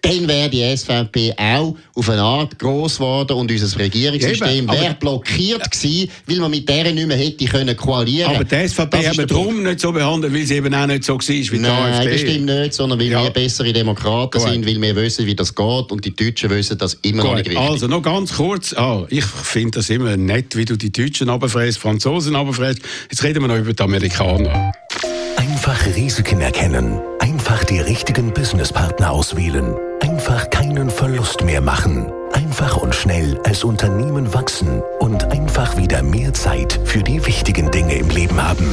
dann 0.03 0.29
wäre 0.29 0.49
die 0.49 0.77
SVP 0.77 1.35
auch 1.37 1.77
auf 1.95 2.11
eine 2.11 2.23
Art 2.23 2.59
gross 2.59 2.97
geworden 2.97 3.33
und 3.33 3.51
unser 3.51 3.79
Regierungssystem 3.79 4.69
wäre 4.69 4.95
blockiert 4.95 5.71
gewesen, 5.71 6.11
weil 6.27 6.39
man 6.39 6.51
mit 6.51 6.69
deren 6.69 6.95
nicht 6.95 7.09
mehr 7.09 7.17
hätte 7.17 7.45
können 7.47 7.77
koalieren 7.77 8.35
Aber 8.35 8.45
die 8.45 8.69
SVP 8.69 9.07
haben 9.07 9.19
wir 9.19 9.27
darum 9.27 9.63
nicht 9.63 9.81
so 9.81 9.93
behandelt, 9.93 10.33
weil 10.33 10.45
sie 10.45 10.57
eben 10.57 10.75
auch 10.75 10.87
nicht 10.87 11.05
so 11.05 11.15
war 11.15 11.21
wie 11.21 11.43
die 11.43 11.59
Nein, 11.59 11.93
AfD. 11.95 12.13
das 12.13 12.21
stimmt 12.21 12.47
nicht, 12.47 12.75
sondern 12.75 12.99
weil 12.99 13.09
ja. 13.09 13.23
wir 13.25 13.31
bessere 13.31 13.73
Demokraten 13.73 14.39
Gut. 14.39 14.49
sind, 14.49 14.67
weil 14.67 14.81
wir 14.81 14.97
wissen, 14.97 15.27
wie 15.27 15.35
das 15.35 15.55
geht 15.55 15.93
und 15.93 16.05
die 16.05 16.15
Deutschen 16.15 16.51
wissen 16.51 16.79
das 16.79 16.95
immer 17.03 17.23
Gut. 17.23 17.31
noch 17.31 17.37
nicht 17.39 17.49
richtig. 17.49 17.69
Also 17.69 17.87
noch 17.87 18.03
ganz 18.03 18.35
kurz, 18.35 18.73
ah, 18.75 19.07
ich 19.09 19.25
finde 19.25 19.79
das 19.79 19.91
immer 19.91 20.17
nett, 20.17 20.57
wie 20.57 20.65
du 20.65 20.77
die 20.77 20.93
Deutschen 20.93 21.29
runterfräst, 21.29 21.79
Franzosen 21.79 22.37
runterfräst. 22.37 22.81
Jetzt 23.11 23.23
reden 23.23 23.43
wir 23.43 23.49
noch 23.49 23.59
über 23.59 23.73
die 23.73 23.83
Amerikaner. 23.83 24.73
Einfach 25.37 25.87
Risiken 25.97 26.41
erkennen, 26.41 27.01
einfach 27.21 27.65
die 27.65 27.81
richtigen 27.81 28.33
Businesspartner 28.33 29.11
auswählen 29.11 29.75
Einfach 30.29 30.51
keinen 30.51 30.91
Verlust 30.91 31.43
mehr 31.43 31.63
machen. 31.63 32.13
Einfach 32.35 32.77
und 32.77 32.95
schnell 32.95 33.41
als 33.47 33.65
Unternehmen 33.65 34.35
wachsen 34.35 34.83
und 34.99 35.25
einfach 35.33 35.79
wieder 35.79 36.03
mehr 36.03 36.35
Zeit 36.35 36.79
für 36.85 37.03
die 37.03 37.25
wichtigen 37.25 37.71
Dinge 37.71 37.95
im 37.95 38.11
Leben 38.11 38.43
haben. 38.47 38.71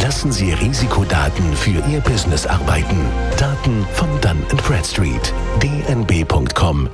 Lassen 0.00 0.30
Sie 0.30 0.52
Risikodaten 0.52 1.56
für 1.56 1.82
Ihr 1.90 1.98
Business 2.02 2.46
arbeiten. 2.46 3.00
Daten 3.36 3.84
von 3.94 4.08
Dun 4.20 4.40
Bradstreet. 4.64 5.34
dnb.com/ch 5.60 6.86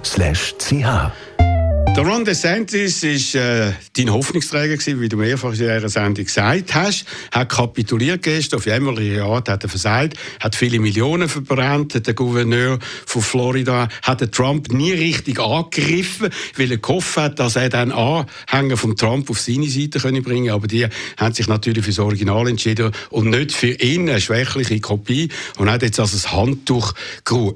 der 1.97 2.07
Ron 2.07 2.25
DeSantis 2.25 3.03
war 3.03 3.41
äh, 3.43 3.73
dein 3.97 4.11
Hoffnungsträger 4.11 4.77
gewesen, 4.77 5.01
wie 5.01 5.09
du 5.11 5.19
mehrfach 5.19 5.51
in 5.51 5.59
dieser 5.59 5.89
Sendung 5.91 6.25
gesagt 6.25 6.75
hast. 6.75 7.05
Er 7.31 7.41
hat 7.41 7.51
kapituliert 7.51 8.23
gestern, 8.23 8.61
auf 8.61 8.67
jämmerliche 8.67 9.23
Art 9.23 9.49
hat 9.51 9.63
er 9.63 9.69
versagt, 9.69 10.17
hat 10.41 10.57
viele 10.57 10.79
Millionen 10.79 11.29
verbrannt. 11.29 12.07
Der 12.07 12.15
Gouverneur 12.15 12.79
von 13.05 13.21
Florida 13.21 13.89
hat 14.03 14.23
den 14.23 14.31
Trump 14.31 14.73
nie 14.73 14.93
richtig 14.93 15.39
angegriffen, 15.39 16.31
weil 16.57 16.71
er 16.71 16.79
gehofft 16.79 17.17
hat, 17.19 17.39
dass 17.39 17.57
er 17.57 17.69
dann 17.69 17.93
Anhänger 17.93 18.79
von 18.79 18.97
Trump 18.97 19.29
auf 19.29 19.39
seine 19.39 19.69
Seite 19.69 19.99
können 19.99 20.23
bringen 20.23 20.51
Aber 20.51 20.69
die 20.69 20.87
haben 21.19 21.35
sich 21.35 21.47
natürlich 21.47 21.85
für 21.85 21.91
das 21.91 21.99
Original 21.99 22.49
entschieden 22.49 22.93
und 23.11 23.29
nicht 23.29 23.53
für 23.53 23.73
ihn 23.73 24.09
eine 24.09 24.21
schwächliche 24.21 24.81
Kopie 24.81 25.29
und 25.59 25.71
hat 25.71 25.83
jetzt 25.83 26.01
also 26.01 26.17
das 26.17 26.33
Handtuch 26.33 26.95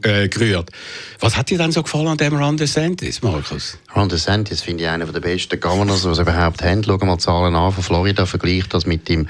äh, 0.03 0.29
gerührt. 0.29 0.71
Was 1.21 1.37
hat 1.39 1.49
dir 1.49 1.57
dann 1.57 1.73
so 1.73 1.83
gefallen 1.83 2.09
an 2.09 2.19
dem 2.19 2.37
Ron 2.37 2.59
DeSantis, 2.59 3.23
Markus? 3.23 3.79
Ron 3.97 4.11
DeSantis 4.11 4.61
finde 4.61 4.83
ich 4.83 4.91
einer 4.91 5.07
der 5.07 5.21
besten 5.21 5.59
Governors, 5.59 6.03
die 6.03 6.09
es 6.09 6.19
überhaupt 6.19 6.63
haben. 6.63 6.85
Schauen 6.85 7.07
mal 7.07 7.17
die 7.17 7.23
Zahlen 7.23 7.55
an 7.55 7.73
von 7.73 7.83
Florida, 7.83 8.27
vergleicht 8.27 8.75
das 8.75 8.85
mit 8.85 9.09
dem 9.09 9.27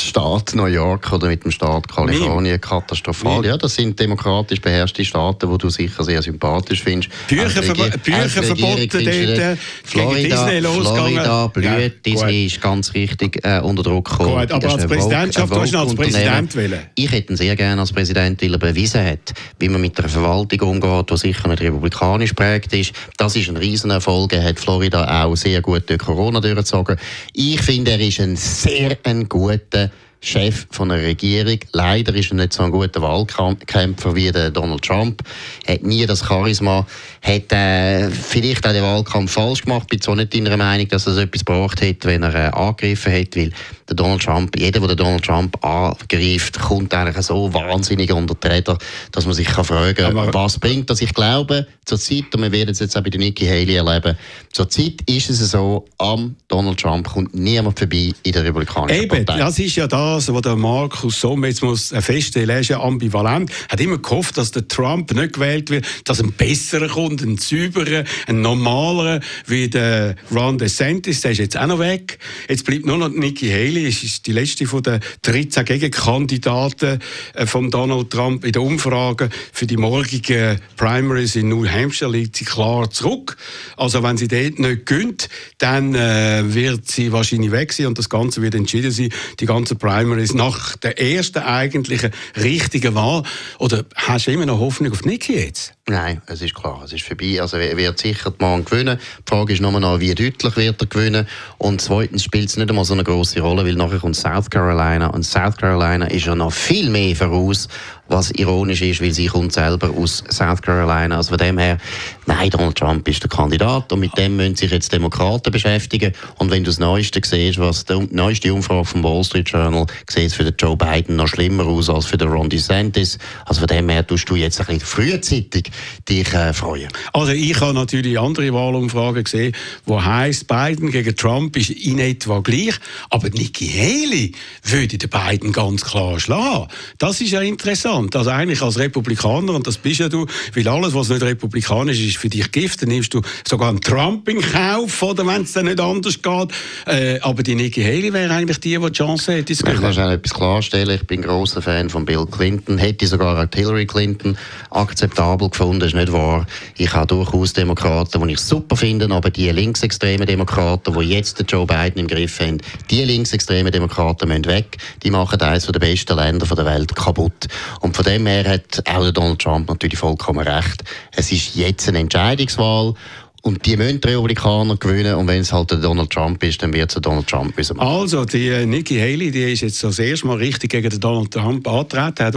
Staat 0.00 0.54
New 0.54 0.66
York 0.66 1.12
oder 1.12 1.26
mit 1.26 1.42
dem 1.42 1.50
Staat 1.50 1.88
Kalifornien. 1.88 2.60
Katastrophal. 2.60 3.44
Ja, 3.44 3.56
das 3.56 3.74
sind 3.74 3.98
demokratisch 3.98 4.60
beherrschte 4.60 5.04
Staaten, 5.04 5.50
die 5.50 5.58
du 5.58 5.70
sicher 5.70 6.04
sehr 6.04 6.22
sympathisch 6.22 6.84
findest. 6.84 7.10
Bücherverboten 7.26 8.00
dort, 8.04 9.58
Florida, 9.82 10.46
Disney 10.46 10.60
Florida 10.60 11.46
blüht. 11.48 11.64
Ja, 11.64 11.88
Disney 11.88 12.46
ist 12.46 12.60
ganz 12.60 12.94
richtig 12.94 13.44
äh, 13.44 13.60
unter 13.60 13.82
Druck 13.82 14.08
gekommen. 14.08 14.38
Gut, 14.38 14.52
aber 14.52 14.72
als 14.72 14.86
Präsidentschaft, 14.86 15.52
du 15.52 15.60
hast 15.60 15.74
als 15.74 15.94
Präsident 15.96 16.54
wählen. 16.54 16.80
Ich 16.94 17.10
hätte 17.10 17.32
ihn 17.32 17.36
sehr 17.36 17.56
gerne 17.56 17.80
als 17.80 17.92
Präsident, 17.92 18.40
weil 18.40 18.52
er 18.52 18.58
bewiesen 18.58 19.04
hat, 19.04 19.34
wie 19.58 19.68
man 19.68 19.80
mit 19.80 19.98
der 19.98 20.08
Verwaltung 20.08 20.60
umgeht, 20.60 21.10
die 21.10 21.16
sicher 21.16 21.48
nicht 21.48 21.60
republikanisch 21.62 22.34
prägt 22.34 22.72
ist. 22.72 22.92
Das 23.16 23.34
ist 23.34 23.48
ein 23.48 23.56
Riesenerfolg. 23.80 24.34
Er 24.34 24.44
hat 24.44 24.60
Florida 24.60 25.24
auch 25.24 25.34
sehr 25.36 25.62
gut 25.62 25.88
durch 25.88 26.00
Corona 26.00 26.40
durchgezogen. 26.40 26.98
Ich 27.32 27.60
finde, 27.62 27.92
er 27.92 28.00
ist 28.00 28.20
ein 28.20 28.36
sehr 28.36 28.96
ein 29.04 29.28
guter 29.28 29.90
Chef 30.22 30.66
von 30.70 30.90
einer 30.90 31.02
Regierung. 31.02 31.58
Leider 31.72 32.14
ist 32.14 32.30
er 32.30 32.36
nicht 32.36 32.52
so 32.52 32.62
ein 32.62 32.70
guter 32.70 33.00
Wahlkämpfer 33.00 34.14
wie 34.14 34.30
der 34.30 34.50
Donald 34.50 34.82
Trump. 34.82 35.22
Er 35.64 35.74
hat 35.74 35.82
nie 35.82 36.04
das 36.04 36.22
Charisma. 36.22 36.86
Hat 37.22 37.50
äh, 37.52 38.10
vielleicht 38.10 38.66
auch 38.66 38.72
den 38.72 38.82
Wahlkampf 38.82 39.32
falsch 39.32 39.62
gemacht. 39.62 39.84
Ich 39.84 39.88
bin 39.88 40.00
zwar 40.02 40.16
nicht 40.16 40.34
deiner 40.34 40.58
Meinung, 40.58 40.88
dass 40.88 41.06
er 41.06 41.16
etwas 41.16 41.44
gebraucht 41.44 41.80
hätte, 41.80 42.08
wenn 42.08 42.22
er 42.22 42.34
äh, 42.34 42.48
angegriffen 42.48 43.12
hätte, 43.12 43.40
weil 43.40 43.52
der 43.90 43.96
Donald 43.96 44.22
Trump, 44.22 44.56
jeder, 44.56 44.80
der 44.86 44.94
Donald 44.94 45.24
Trump 45.24 45.62
angreift, 45.64 46.60
kommt 46.60 46.94
eigentlich 46.94 47.26
so 47.26 47.52
wahnsinnig 47.52 48.12
unter 48.12 48.36
die 48.36 48.46
Räder, 48.46 48.78
dass 49.10 49.26
man 49.26 49.34
sich 49.34 49.48
kann 49.48 49.64
fragen 49.64 49.94
kann, 49.94 50.32
was 50.32 50.58
bringt 50.58 50.88
das? 50.88 51.02
Ich 51.02 51.12
glaube, 51.12 51.66
zur 51.84 51.98
Zeit, 51.98 52.32
und 52.34 52.42
wir 52.42 52.52
werden 52.52 52.70
es 52.70 52.78
jetzt 52.78 52.96
auch 52.96 53.02
bei 53.02 53.10
der 53.10 53.18
Nikki 53.18 53.46
Haley 53.46 53.74
erleben, 53.74 54.16
zur 54.52 54.68
Zeit 54.68 55.02
ist 55.06 55.28
es 55.30 55.50
so, 55.50 55.86
am 55.98 56.36
Donald 56.46 56.78
Trump 56.78 57.08
kommt 57.08 57.34
niemand 57.34 57.78
vorbei 57.78 58.12
in 58.22 58.32
der 58.32 58.44
Republikanischen 58.44 59.02
Eben, 59.02 59.24
Partei. 59.24 59.38
das 59.38 59.58
ist 59.58 59.74
ja 59.74 59.88
das, 59.88 60.32
was 60.32 60.42
der 60.42 60.56
Markus 60.56 61.20
Somm 61.20 61.44
jetzt 61.44 61.62
muss 61.62 61.92
feststellen, 61.98 62.50
er 62.50 62.60
ist 62.60 62.68
ja 62.68 62.80
ambivalent, 62.80 63.50
hat 63.68 63.80
immer 63.80 63.98
gehofft, 63.98 64.38
dass 64.38 64.52
der 64.52 64.68
Trump 64.68 65.12
nicht 65.12 65.32
gewählt 65.32 65.70
wird, 65.70 65.84
dass 66.04 66.20
ein 66.20 66.32
besserer 66.32 66.88
kommt, 66.88 67.22
ein 67.22 67.38
sauberer, 67.38 68.04
ein 68.28 68.40
normaler, 68.40 69.20
wie 69.46 69.68
der 69.68 70.14
Ron 70.32 70.58
DeSantis, 70.58 71.22
der 71.22 71.32
ist 71.32 71.38
jetzt 71.38 71.58
auch 71.58 71.66
noch 71.66 71.80
weg. 71.80 72.18
Jetzt 72.48 72.64
bleibt 72.64 72.86
nur 72.86 72.98
noch 72.98 73.08
Nikki 73.08 73.48
Haley, 73.48 73.79
Haley 73.80 73.88
ist 73.88 74.26
die 74.26 74.32
letzte 74.32 74.66
von 74.66 74.82
den 74.82 75.00
13 75.22 75.64
Gegenkandidaten 75.64 76.98
äh, 77.34 77.46
von 77.46 77.70
Donald 77.70 78.10
Trump 78.10 78.44
in 78.44 78.52
der 78.52 78.62
Umfrage 78.62 79.30
für 79.52 79.66
die 79.66 79.78
morgigen 79.78 80.60
Primaries 80.76 81.36
in 81.36 81.48
New 81.48 81.66
Hampshire 81.66 82.10
liegt 82.10 82.36
sie 82.36 82.44
klar 82.44 82.90
zurück. 82.90 83.36
Also 83.76 84.02
wenn 84.02 84.16
sie 84.18 84.28
dort 84.28 84.58
nicht 84.58 84.86
gönnt, 84.86 85.28
dann 85.58 85.94
äh, 85.94 86.42
wird 86.44 86.90
sie 86.90 87.10
wahrscheinlich 87.12 87.52
weg 87.52 87.72
sein 87.72 87.86
und 87.86 87.98
das 87.98 88.10
Ganze 88.10 88.42
wird 88.42 88.54
entschieden 88.54 88.90
sein, 88.90 89.12
die 89.38 89.46
ganzen 89.46 89.78
Primaries 89.78 90.34
nach 90.34 90.76
der 90.76 91.00
ersten 91.00 91.38
eigentlichen 91.38 92.10
richtigen 92.36 92.94
Wahl. 92.94 93.22
Oder 93.58 93.84
hast 93.94 94.26
du 94.26 94.32
immer 94.32 94.46
noch 94.46 94.58
Hoffnung 94.58 94.92
auf 94.92 95.04
Nikki 95.04 95.34
jetzt? 95.34 95.72
Nein, 95.90 96.22
es 96.26 96.40
ist 96.40 96.54
klar, 96.54 96.82
es 96.84 96.92
ist 96.92 97.02
vorbei. 97.02 97.40
Also 97.42 97.56
er 97.56 97.76
wird 97.76 97.98
sicher 97.98 98.32
Mann 98.38 98.64
gewinnen. 98.64 99.00
Die 99.26 99.30
Frage 99.30 99.54
ist 99.54 99.60
nur 99.60 99.72
noch, 99.72 99.98
wie 99.98 100.14
deutlich 100.14 100.56
wird 100.56 100.80
er 100.80 100.86
gewinnen. 100.86 101.26
Und 101.58 101.80
zweitens 101.80 102.22
spielt 102.22 102.48
es 102.48 102.56
nicht 102.56 102.68
einmal 102.68 102.84
so 102.84 102.94
eine 102.94 103.02
große 103.02 103.40
Rolle, 103.40 103.64
weil 103.70 103.76
nachher 103.76 104.00
kommt 104.00 104.16
South 104.16 104.50
Carolina 104.50 105.06
und 105.08 105.22
South 105.22 105.56
Carolina 105.56 106.06
ist 106.06 106.26
ja 106.26 106.34
noch 106.34 106.52
viel 106.52 106.90
mehr 106.90 107.14
voraus 107.14 107.68
was 108.10 108.30
ironisch 108.32 108.82
ist, 108.82 109.00
weil 109.00 109.12
sie 109.12 109.26
kommt 109.26 109.52
selber 109.52 109.90
aus 109.90 110.24
South 110.30 110.62
Carolina. 110.62 111.16
Also 111.16 111.30
von 111.30 111.38
dem 111.38 111.58
her, 111.58 111.78
nein, 112.26 112.50
Donald 112.50 112.76
Trump 112.76 113.06
ist 113.08 113.22
der 113.22 113.30
Kandidat 113.30 113.92
und 113.92 114.00
mit 114.00 114.16
dem 114.18 114.36
müssen 114.36 114.56
sich 114.56 114.70
jetzt 114.70 114.92
Demokraten 114.92 115.50
beschäftigen. 115.52 116.12
Und 116.38 116.50
wenn 116.50 116.64
du 116.64 116.70
das 116.70 116.80
Neueste 116.80 117.20
siehst, 117.24 117.58
was 117.58 117.84
die 117.84 118.08
neueste 118.10 118.52
Umfrage 118.52 118.84
vom 118.84 119.04
Wall 119.04 119.22
Street 119.22 119.48
Journal 119.48 119.86
sieht 120.08 120.26
es 120.26 120.34
für 120.34 120.44
den 120.44 120.54
Joe 120.58 120.76
Biden 120.76 121.16
noch 121.16 121.28
schlimmer 121.28 121.64
aus 121.64 121.88
als 121.88 122.06
für 122.06 122.18
den 122.18 122.28
Ron 122.28 122.50
DeSantis. 122.50 123.18
Also 123.46 123.60
von 123.60 123.68
dem 123.68 123.88
her 123.88 124.06
tust 124.06 124.28
du 124.28 124.34
jetzt 124.34 124.60
ein 124.60 124.66
bisschen 124.66 124.80
frühzeitig 124.80 125.70
dich 126.08 126.32
äh, 126.34 126.52
freuen. 126.52 126.88
Also 127.12 127.32
ich 127.32 127.60
habe 127.60 127.74
natürlich 127.74 128.18
andere 128.18 128.52
Wahlumfragen 128.52 129.22
gesehen, 129.22 129.54
wo 129.86 130.02
heißt 130.02 130.48
Biden 130.48 130.90
gegen 130.90 131.14
Trump 131.14 131.56
ist 131.56 131.70
in 131.70 132.00
etwa 132.00 132.40
gleich, 132.40 132.74
aber 133.10 133.28
Nikki 133.28 133.68
Haley 133.68 134.32
würde 134.64 134.98
den 134.98 135.10
Biden 135.10 135.52
ganz 135.52 135.84
klar 135.84 136.18
schlagen. 136.18 136.66
Das 136.98 137.20
ist 137.20 137.30
ja 137.30 137.40
interessant 137.40 137.99
interessant. 138.04 138.20
Also 138.20 138.30
eigentlich 138.30 138.62
als 138.62 138.78
Republikaner, 138.78 139.54
und 139.54 139.66
das 139.66 139.78
bist 139.78 140.00
ja 140.00 140.08
du, 140.08 140.26
weil 140.54 140.68
alles, 140.68 140.94
was 140.94 141.08
nicht 141.08 141.22
republikanisch 141.22 142.00
ist, 142.00 142.08
ist 142.08 142.16
für 142.18 142.28
dich 142.28 142.50
Gift, 142.52 142.82
dann 142.82 142.90
nimmst 142.90 143.14
du 143.14 143.22
sogar 143.48 143.70
einen 143.70 143.80
Trump 143.80 144.28
in 144.28 144.40
Kauf, 144.40 145.02
oder 145.02 145.26
wenn 145.26 145.42
es 145.42 145.52
dann 145.52 145.66
nicht 145.66 145.80
anders 145.80 146.20
geht. 146.20 146.48
Äh, 146.86 147.18
aber 147.20 147.42
die 147.42 147.54
Nikki 147.54 147.82
Haley 147.82 148.12
wäre 148.12 148.32
eigentlich 148.32 148.60
die, 148.60 148.76
die 148.76 148.86
die 148.86 148.92
Chance 148.92 149.32
hätte. 149.32 149.52
Ich 149.52 149.62
kann 149.62 149.94
schon 149.94 150.10
etwas 150.10 150.34
klarstellen. 150.34 150.96
Ich 150.96 151.06
bin 151.06 151.22
großer 151.22 151.62
Fan 151.62 151.88
von 151.90 152.04
Bill 152.04 152.26
Clinton. 152.30 152.78
Hätte 152.78 153.06
sogar 153.06 153.42
auch 153.42 153.48
Hillary 153.54 153.86
Clinton 153.86 154.36
akzeptabel 154.70 155.48
gefunden. 155.48 155.84
Ist 155.84 155.94
nicht 155.94 156.12
wahr. 156.12 156.46
Ich 156.76 156.92
habe 156.92 157.06
durchaus 157.06 157.52
Demokraten, 157.52 158.26
die 158.26 158.34
ich 158.34 158.40
super 158.40 158.76
finde, 158.76 159.10
aber 159.10 159.30
die 159.30 159.50
linksextremen 159.50 160.26
Demokraten, 160.26 160.94
die 160.98 161.06
jetzt 161.06 161.38
den 161.38 161.46
Joe 161.46 161.66
Biden 161.66 162.00
im 162.00 162.06
Griff 162.06 162.40
haben, 162.40 162.58
die 162.90 163.04
linksextremen 163.04 163.72
Demokraten 163.72 164.28
müssen 164.28 164.46
weg. 164.46 164.76
Die 165.02 165.10
machen 165.10 165.40
eines 165.40 165.66
der 165.66 165.78
besten 165.78 166.16
Länder 166.16 166.46
der 166.46 166.64
Welt 166.64 166.94
kaputt. 166.94 167.48
Und 167.80 167.89
und 167.90 167.96
von 167.96 168.04
dem 168.04 168.24
her 168.24 168.48
hat 168.48 168.88
auch 168.88 169.10
Donald 169.10 169.40
Trump 169.40 169.68
natürlich 169.68 169.98
vollkommen 169.98 170.46
recht. 170.46 170.84
Es 171.10 171.32
ist 171.32 171.56
jetzt 171.56 171.88
eine 171.88 171.98
Entscheidungswahl 171.98 172.94
und 173.42 173.64
die 173.64 173.76
müssen 173.76 174.00
die 174.00 174.08
Republikaner 174.08 174.76
gewinnen. 174.76 175.14
Und 175.14 175.26
wenn 175.28 175.40
es 175.40 175.52
halt 175.52 175.70
der 175.70 175.78
Donald 175.78 176.10
Trump 176.10 176.42
ist, 176.42 176.62
dann 176.62 176.72
wird 176.74 176.94
es 176.94 177.00
Donald 177.00 177.26
Trump 177.26 177.56
müssen 177.56 177.76
machen. 177.76 177.88
Also, 177.88 178.24
die 178.24 178.48
äh, 178.48 178.66
Nikki 178.66 178.98
Haley, 178.98 179.30
die 179.30 179.52
ist 179.52 179.62
jetzt 179.62 179.82
das 179.82 179.98
erste 179.98 180.26
Mal 180.26 180.36
richtig 180.36 180.70
gegen 180.70 180.90
den 180.90 181.00
Donald 181.00 181.30
Trump 181.30 181.66
angetreten, 181.66 182.24
hat 182.24 182.36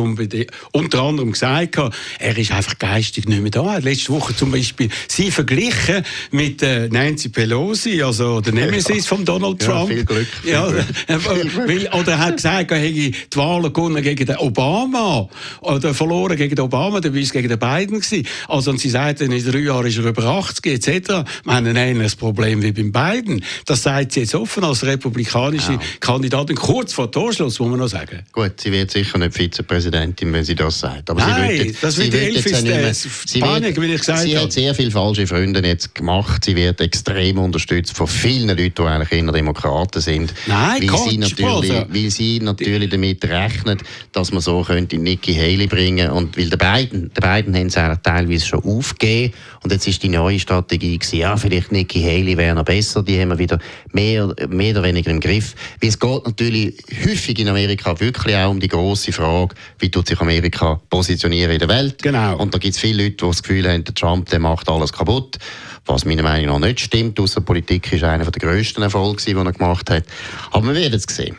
unter 0.71 1.01
anderem 1.01 1.31
gesagt, 1.33 1.77
er 2.19 2.37
ist 2.37 2.51
einfach 2.51 2.77
geistig 2.79 3.27
nicht 3.27 3.41
mehr 3.41 3.51
da. 3.51 3.73
Hat 3.73 3.83
letzte 3.83 4.13
Woche 4.13 4.35
zum 4.35 4.51
Beispiel 4.51 4.89
sie 5.07 5.29
verglichen 5.31 6.03
mit 6.31 6.63
äh, 6.63 6.87
Nancy 6.87 7.29
Pelosi, 7.29 8.01
also 8.01 8.39
der 8.39 8.53
Nemesis 8.53 9.05
von 9.05 9.25
Donald 9.25 9.59
Trump. 9.59 9.89
Ja, 9.89 9.95
viel 9.95 10.05
Glück. 10.05 10.27
Viel 10.41 10.51
ja, 10.51 10.67
Glück. 11.07 11.67
Weil, 11.67 11.87
oder 11.99 12.13
er 12.13 12.19
hat 12.19 12.35
gesagt, 12.37 12.71
er 12.71 12.77
hätte 12.77 12.93
die 12.93 13.13
Wahlen 13.35 13.73
gewonnen 13.73 14.01
gegen 14.01 14.25
den 14.25 14.37
Obama 14.37 15.27
oder 15.61 15.93
verloren 15.93 16.37
gegen 16.37 16.55
den 16.55 16.63
Obama, 16.63 17.01
dann 17.01 17.13
war 17.13 17.21
es 17.21 17.31
gegen 17.31 17.49
den 17.49 17.59
Biden 17.59 17.99
gewesen. 17.99 18.25
Also, 18.47 18.71
und 18.71 18.79
sie 18.79 18.89
sagt, 18.89 19.21
in 19.21 19.31
drei 19.31 19.59
Jahren 19.59 19.85
ist 19.85 19.97
er 19.97 20.05
über 20.05 20.23
80 20.23 20.65
etc. 20.65 20.92
Wir 21.01 21.25
haben 21.47 21.67
ein 21.67 21.75
ähnliches 21.75 22.15
Problem 22.15 22.61
wie 22.61 22.71
beim 22.71 22.91
Biden. 22.91 23.43
Das 23.65 23.83
sagt 23.83 24.13
sie 24.13 24.21
jetzt 24.21 24.35
offen 24.35 24.63
als 24.63 24.85
republikanische 24.85 25.73
ja. 25.73 25.79
Kandidatin, 25.99 26.55
kurz 26.55 26.93
vor 26.93 27.11
Torschluss, 27.11 27.59
muss 27.59 27.69
man 27.69 27.79
noch 27.79 27.87
sagen. 27.87 28.23
Gut, 28.31 28.59
sie 28.59 28.71
wird 28.71 28.91
sicher 28.91 29.17
nicht 29.17 29.33
Vizepräsidentin, 29.33 30.31
wenn 30.33 30.43
sie 30.43 30.55
das 30.55 30.79
sagt. 30.79 31.09
Aber 31.09 31.19
Nein, 31.19 31.51
sie 31.51 31.65
wird, 31.65 31.83
das 31.83 31.97
wird 31.97 32.13
die 32.13 32.17
Elfis 32.17 33.23
sie, 33.25 33.39
Panik, 33.39 33.79
wie 33.81 33.93
ich 33.93 34.03
sie 34.03 34.37
hat 34.37 34.51
sehr 34.51 34.75
viele 34.75 34.91
falsche 34.91 35.27
Freunde 35.27 35.65
jetzt 35.65 35.95
gemacht. 35.95 36.45
Sie 36.45 36.55
wird 36.55 36.81
extrem 36.81 37.37
unterstützt 37.37 37.95
von 37.95 38.07
vielen 38.07 38.49
Leuten, 38.49 38.73
die 38.77 38.81
eigentlich 38.81 39.11
eher 39.11 39.31
Demokraten 39.31 40.01
sind. 40.01 40.33
Nein, 40.47 40.89
weil 40.89 41.09
sie 41.09 41.17
natürlich, 41.17 41.71
weil 41.71 42.09
sie 42.09 42.39
natürlich 42.39 42.89
damit 42.89 43.23
rechnet, 43.25 43.81
dass 44.11 44.31
man 44.31 44.41
so 44.41 44.61
könnte 44.61 44.97
Nikki 44.97 45.33
Haley 45.33 45.67
bringen 45.67 46.11
und 46.11 46.37
weil 46.37 46.49
der 46.49 46.57
beiden, 46.57 47.11
der 47.13 47.21
beiden 47.21 47.55
haben 47.55 47.67
es 47.67 47.73
teilweise 47.73 48.45
schon 48.45 48.63
aufgegeben 48.63 49.33
und 49.63 49.71
jetzt 49.71 49.87
ist 49.87 50.03
die 50.03 50.09
neue 50.09 50.39
Strategie 50.39 50.82
Strategie 50.83 50.97
gewesen. 50.97 51.17
Ja, 51.17 51.37
vielleicht 51.37 51.71
Nikki 51.71 52.01
Haley 52.01 52.37
wäre 52.37 52.55
noch 52.55 52.65
besser. 52.65 53.03
Die 53.03 53.19
haben 53.19 53.29
wir 53.29 53.37
wieder 53.37 53.59
mehr, 53.91 54.33
mehr 54.49 54.71
oder 54.71 54.83
weniger 54.83 55.11
im 55.11 55.19
Griff. 55.19 55.55
Weil 55.81 55.89
es 55.89 55.99
geht 55.99 56.25
natürlich 56.25 56.75
häufig 57.05 57.39
in 57.39 57.47
Amerika 57.47 57.99
wirklich 57.99 58.35
auch 58.35 58.51
um 58.51 58.59
die 58.59 58.67
große 58.67 59.11
Frage, 59.11 59.55
wie 59.79 59.89
tut 59.89 60.07
sich 60.07 60.19
Amerika 60.19 60.81
positionieren 60.89 61.51
in 61.51 61.59
der 61.59 61.69
Welt. 61.69 62.01
Genau. 62.01 62.37
Und 62.37 62.53
da 62.53 62.57
gibt 62.57 62.75
es 62.75 62.79
viele 62.79 63.03
Leute, 63.03 63.17
die 63.17 63.25
das 63.25 63.43
Gefühl 63.43 63.69
haben, 63.69 63.83
der 63.83 63.93
Trump 63.93 64.29
der 64.29 64.39
macht 64.39 64.69
alles 64.69 64.91
kaputt. 64.91 65.37
Was 65.85 66.05
meiner 66.05 66.23
Meinung 66.23 66.59
nach 66.59 66.67
nicht 66.67 66.79
stimmt. 66.79 67.19
Außenpolitik 67.19 67.91
ist 67.91 68.03
einer 68.03 68.29
der 68.29 68.31
grössten 68.31 68.81
Erfolge, 68.81 69.23
den 69.23 69.45
er 69.45 69.51
gemacht 69.51 69.89
hat. 69.89 70.03
Aber 70.51 70.67
wir 70.67 70.75
werden 70.75 70.95
es 70.95 71.15
sehen. 71.15 71.35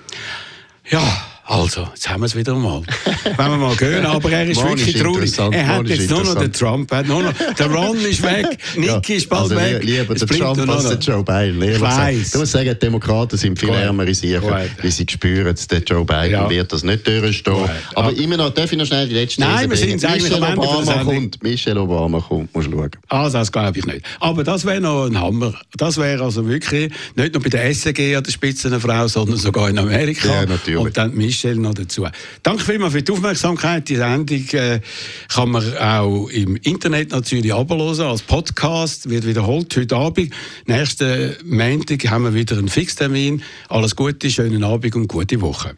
Ja. 0.91 1.34
Also, 1.47 1.87
jetzt 1.95 2.09
haben 2.09 2.23
wir 2.23 2.27
es 2.27 2.35
wieder 2.35 2.55
mal. 2.55 2.81
Wenn 3.37 3.51
wir 3.51 3.57
mal 3.59 3.77
gehen, 3.77 4.07
aber 4.07 4.31
er 4.31 4.47
ist 4.47 4.63
wirklich 4.63 4.97
traurig. 4.97 5.33
Er 5.39 5.67
hat 5.67 5.89
jetzt 5.89 6.09
nur 6.09 6.25
noch 6.25 6.37
den 6.37 6.53
Trump, 6.53 6.91
hat 6.91 7.07
nur 7.07 7.23
noch, 7.23 7.33
der 7.33 7.71
Ron 7.71 7.99
ist 7.99 8.23
weg, 8.23 8.59
Nicky 8.77 8.87
ja, 9.13 9.17
ist 9.19 9.29
bald 9.29 9.43
also 9.43 9.57
weg. 9.57 9.83
Lieber 9.85 10.15
der 10.15 10.27
Trump 10.27 10.69
als 10.71 10.89
der 10.89 10.99
Joe 10.99 11.23
Biden. 11.23 11.63
Ich 11.63 11.81
weiss. 11.81 12.31
Du 12.31 12.39
musst 12.39 12.53
sagen, 12.53 12.75
Demokraten 12.81 13.37
sind 13.37 13.59
viel 13.59 13.69
ärmer 13.69 14.07
in 14.07 14.15
sich, 14.15 14.41
weil 14.41 14.71
sie 14.85 15.07
spüren, 15.09 15.55
der 15.71 15.79
Joe 15.81 16.05
Biden 16.05 16.31
ja. 16.31 16.49
wird 16.49 16.73
das 16.73 16.83
nicht 16.83 17.07
durchstehen. 17.07 17.55
Gut. 17.55 17.71
Aber 17.95 18.13
ja. 18.13 18.23
immer 18.23 18.39
noch, 18.39 18.51
darf 18.51 18.73
ich 18.73 18.79
noch 18.79 18.87
schnell 18.87 19.07
die 19.09 19.15
letzte 19.15 19.43
Nein, 19.43 19.69
wir 19.69 19.77
sind 19.77 20.03
Michelle 20.03 20.37
Obama 20.37 21.05
kommt, 21.05 21.43
Michelle 21.43 21.81
Obama 21.81 22.21
kommt, 22.21 22.55
musst 22.55 22.69
du 22.69 22.73
schauen. 22.73 22.91
Also, 23.09 23.39
das 23.39 23.53
glaube 23.53 23.79
ich 23.79 23.85
nicht. 23.85 24.05
Aber 24.21 24.45
das 24.45 24.65
wäre 24.65 24.81
noch 24.81 25.07
ein 25.07 25.21
Hammer. 25.21 25.53
Das 25.77 25.99
wäre 25.99 26.23
also 26.23 26.47
wirklich 26.49 26.91
nicht 27.17 27.35
nur 27.35 27.43
bei 27.43 27.51
der 27.51 27.75
SEG 27.75 28.17
an 28.17 28.23
der 28.23 28.33
Spitze 28.33 28.69
eine 28.69 28.81
Frau, 28.81 29.07
sondern 29.09 29.37
sogar 29.37 29.69
in 29.69 29.79
Amerika. 29.79 30.29
Ja, 30.29 30.47
natürlich. 30.47 30.81
Und 30.81 30.97
dann 30.97 31.15
Michel 31.35 31.57
noch 31.57 31.75
dazu. 31.75 32.07
Danke 32.45 32.63
vielmals 32.63 32.93
für 32.93 33.03
die 33.03 33.11
Aufmerksamkeit. 33.11 33.89
Die 33.89 33.97
Sendung 33.97 34.47
äh, 34.53 34.81
kann 35.29 35.51
man 35.51 35.77
auch 35.79 36.29
im 36.29 36.57
Internet 36.57 37.11
natürlich 37.11 37.53
abhören, 37.53 38.01
als 38.01 38.23
Podcast, 38.23 39.11
wird 39.11 39.27
wiederholt 39.27 39.77
heute 39.77 39.97
Abend. 39.97 40.33
Nächsten 40.67 41.35
Montag 41.45 42.09
haben 42.09 42.25
wir 42.25 42.35
wieder 42.35 42.57
einen 42.57 42.69
Fixtermin. 42.69 43.43
Alles 43.69 43.97
Gute, 43.97 44.31
schönen 44.31 44.63
Abend 44.63 44.95
und 44.95 45.09
gute 45.09 45.41
Woche. 45.41 45.75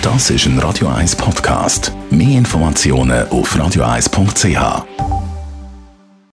Das 0.00 0.30
ist 0.30 0.46
ein 0.46 0.58
Radio 0.60 0.88
1 0.88 1.16
Podcast. 1.16 1.92
Mehr 2.10 2.38
Informationen 2.38 3.28
auf 3.28 3.54
radio1.ch. 3.54 5.25